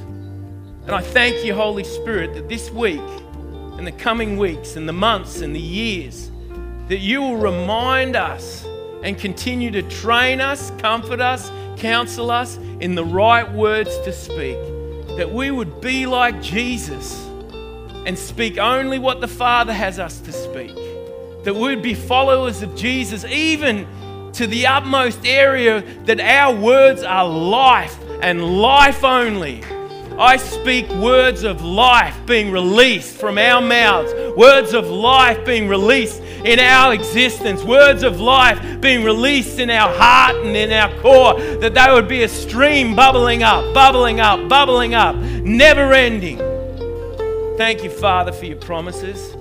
And 0.89 0.95
I 0.95 1.01
thank 1.01 1.45
you, 1.45 1.53
Holy 1.53 1.83
Spirit, 1.83 2.33
that 2.33 2.49
this 2.49 2.71
week 2.71 2.99
and 3.77 3.85
the 3.85 3.91
coming 3.91 4.37
weeks 4.37 4.75
and 4.75 4.89
the 4.89 4.93
months 4.93 5.41
and 5.41 5.55
the 5.55 5.59
years, 5.59 6.31
that 6.87 6.97
you 6.97 7.21
will 7.21 7.37
remind 7.37 8.15
us 8.15 8.65
and 9.03 9.15
continue 9.15 9.69
to 9.69 9.83
train 9.83 10.41
us, 10.41 10.71
comfort 10.79 11.21
us, 11.21 11.51
counsel 11.77 12.31
us 12.31 12.57
in 12.79 12.95
the 12.95 13.05
right 13.05 13.47
words 13.53 13.95
to 13.99 14.11
speak. 14.11 14.57
That 15.15 15.31
we 15.31 15.51
would 15.51 15.79
be 15.79 16.07
like 16.07 16.41
Jesus 16.41 17.23
and 18.07 18.17
speak 18.17 18.57
only 18.57 18.97
what 18.97 19.21
the 19.21 19.27
Father 19.27 19.73
has 19.73 19.99
us 19.99 20.19
to 20.21 20.31
speak. 20.31 20.73
That 21.43 21.55
we'd 21.55 21.83
be 21.83 21.93
followers 21.93 22.63
of 22.63 22.75
Jesus, 22.75 23.23
even 23.25 23.85
to 24.33 24.47
the 24.47 24.65
utmost 24.65 25.23
area 25.23 25.83
that 26.05 26.19
our 26.19 26.59
words 26.59 27.03
are 27.03 27.29
life 27.29 27.95
and 28.23 28.43
life 28.59 29.03
only. 29.03 29.61
I 30.19 30.35
speak 30.35 30.89
words 30.89 31.43
of 31.43 31.63
life 31.63 32.13
being 32.25 32.51
released 32.51 33.15
from 33.15 33.37
our 33.37 33.61
mouths, 33.61 34.11
words 34.35 34.73
of 34.73 34.89
life 34.89 35.45
being 35.45 35.69
released 35.69 36.21
in 36.43 36.59
our 36.59 36.93
existence, 36.93 37.63
words 37.63 38.03
of 38.03 38.19
life 38.19 38.81
being 38.81 39.05
released 39.05 39.59
in 39.59 39.69
our 39.69 39.95
heart 39.95 40.35
and 40.35 40.57
in 40.57 40.73
our 40.73 40.93
core, 40.99 41.39
that 41.59 41.73
they 41.73 41.93
would 41.93 42.09
be 42.09 42.23
a 42.23 42.27
stream 42.27 42.97
bubbling 42.97 43.43
up, 43.43 43.73
bubbling 43.73 44.19
up, 44.19 44.49
bubbling 44.49 44.93
up, 44.93 45.15
never 45.15 45.93
ending. 45.93 46.37
Thank 47.57 47.85
you, 47.85 47.89
Father, 47.89 48.33
for 48.33 48.43
your 48.43 48.57
promises. 48.57 49.38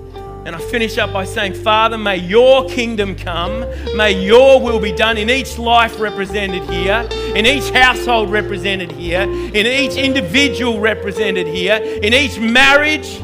And 0.49 0.55
I 0.55 0.59
finish 0.61 0.97
up 0.97 1.13
by 1.13 1.25
saying, 1.25 1.53
Father, 1.53 1.95
may 1.95 2.17
your 2.17 2.67
kingdom 2.67 3.15
come. 3.15 3.59
May 3.95 4.19
your 4.25 4.59
will 4.59 4.79
be 4.79 4.91
done 4.91 5.15
in 5.15 5.29
each 5.29 5.59
life 5.59 5.99
represented 5.99 6.63
here, 6.63 7.07
in 7.35 7.45
each 7.45 7.69
household 7.69 8.31
represented 8.31 8.91
here, 8.91 9.21
in 9.21 9.67
each 9.67 9.95
individual 9.95 10.79
represented 10.79 11.45
here, 11.45 11.75
in 11.75 12.15
each 12.15 12.39
marriage. 12.39 13.17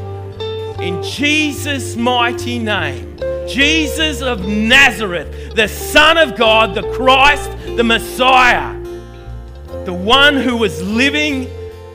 In 0.80 1.02
Jesus' 1.02 1.96
mighty 1.96 2.60
name. 2.60 3.18
Jesus 3.48 4.22
of 4.22 4.46
Nazareth, 4.46 5.56
the 5.56 5.66
Son 5.66 6.18
of 6.18 6.36
God, 6.36 6.76
the 6.76 6.88
Christ, 6.92 7.50
the 7.76 7.82
Messiah, 7.82 8.72
the 9.84 9.92
one 9.92 10.36
who 10.36 10.56
was 10.56 10.80
living 10.80 11.48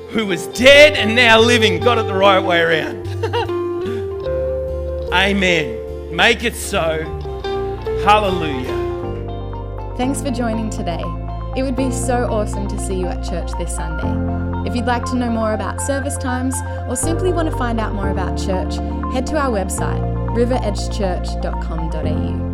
who 0.09 0.25
was 0.25 0.47
dead 0.47 0.97
and 0.97 1.15
now 1.15 1.39
living 1.39 1.79
got 1.79 1.97
it 1.97 2.05
the 2.05 2.13
right 2.13 2.43
way 2.43 2.59
around. 2.59 3.00
Amen. 5.13 6.15
Make 6.15 6.43
it 6.43 6.55
so. 6.55 7.03
Hallelujah. 8.05 8.79
Thanks 9.97 10.21
for 10.21 10.31
joining 10.31 10.69
today. 10.69 11.03
It 11.57 11.63
would 11.63 11.75
be 11.75 11.91
so 11.91 12.31
awesome 12.31 12.67
to 12.69 12.79
see 12.79 12.95
you 12.95 13.07
at 13.07 13.23
church 13.23 13.51
this 13.59 13.75
Sunday. 13.75 14.69
If 14.69 14.75
you'd 14.75 14.85
like 14.85 15.03
to 15.05 15.15
know 15.15 15.29
more 15.29 15.53
about 15.53 15.81
service 15.81 16.17
times 16.17 16.55
or 16.87 16.95
simply 16.95 17.33
want 17.33 17.51
to 17.51 17.57
find 17.57 17.79
out 17.79 17.93
more 17.93 18.09
about 18.09 18.37
church, 18.37 18.75
head 19.13 19.25
to 19.27 19.37
our 19.37 19.49
website, 19.49 20.01
riveredgechurch.com.au. 20.35 22.50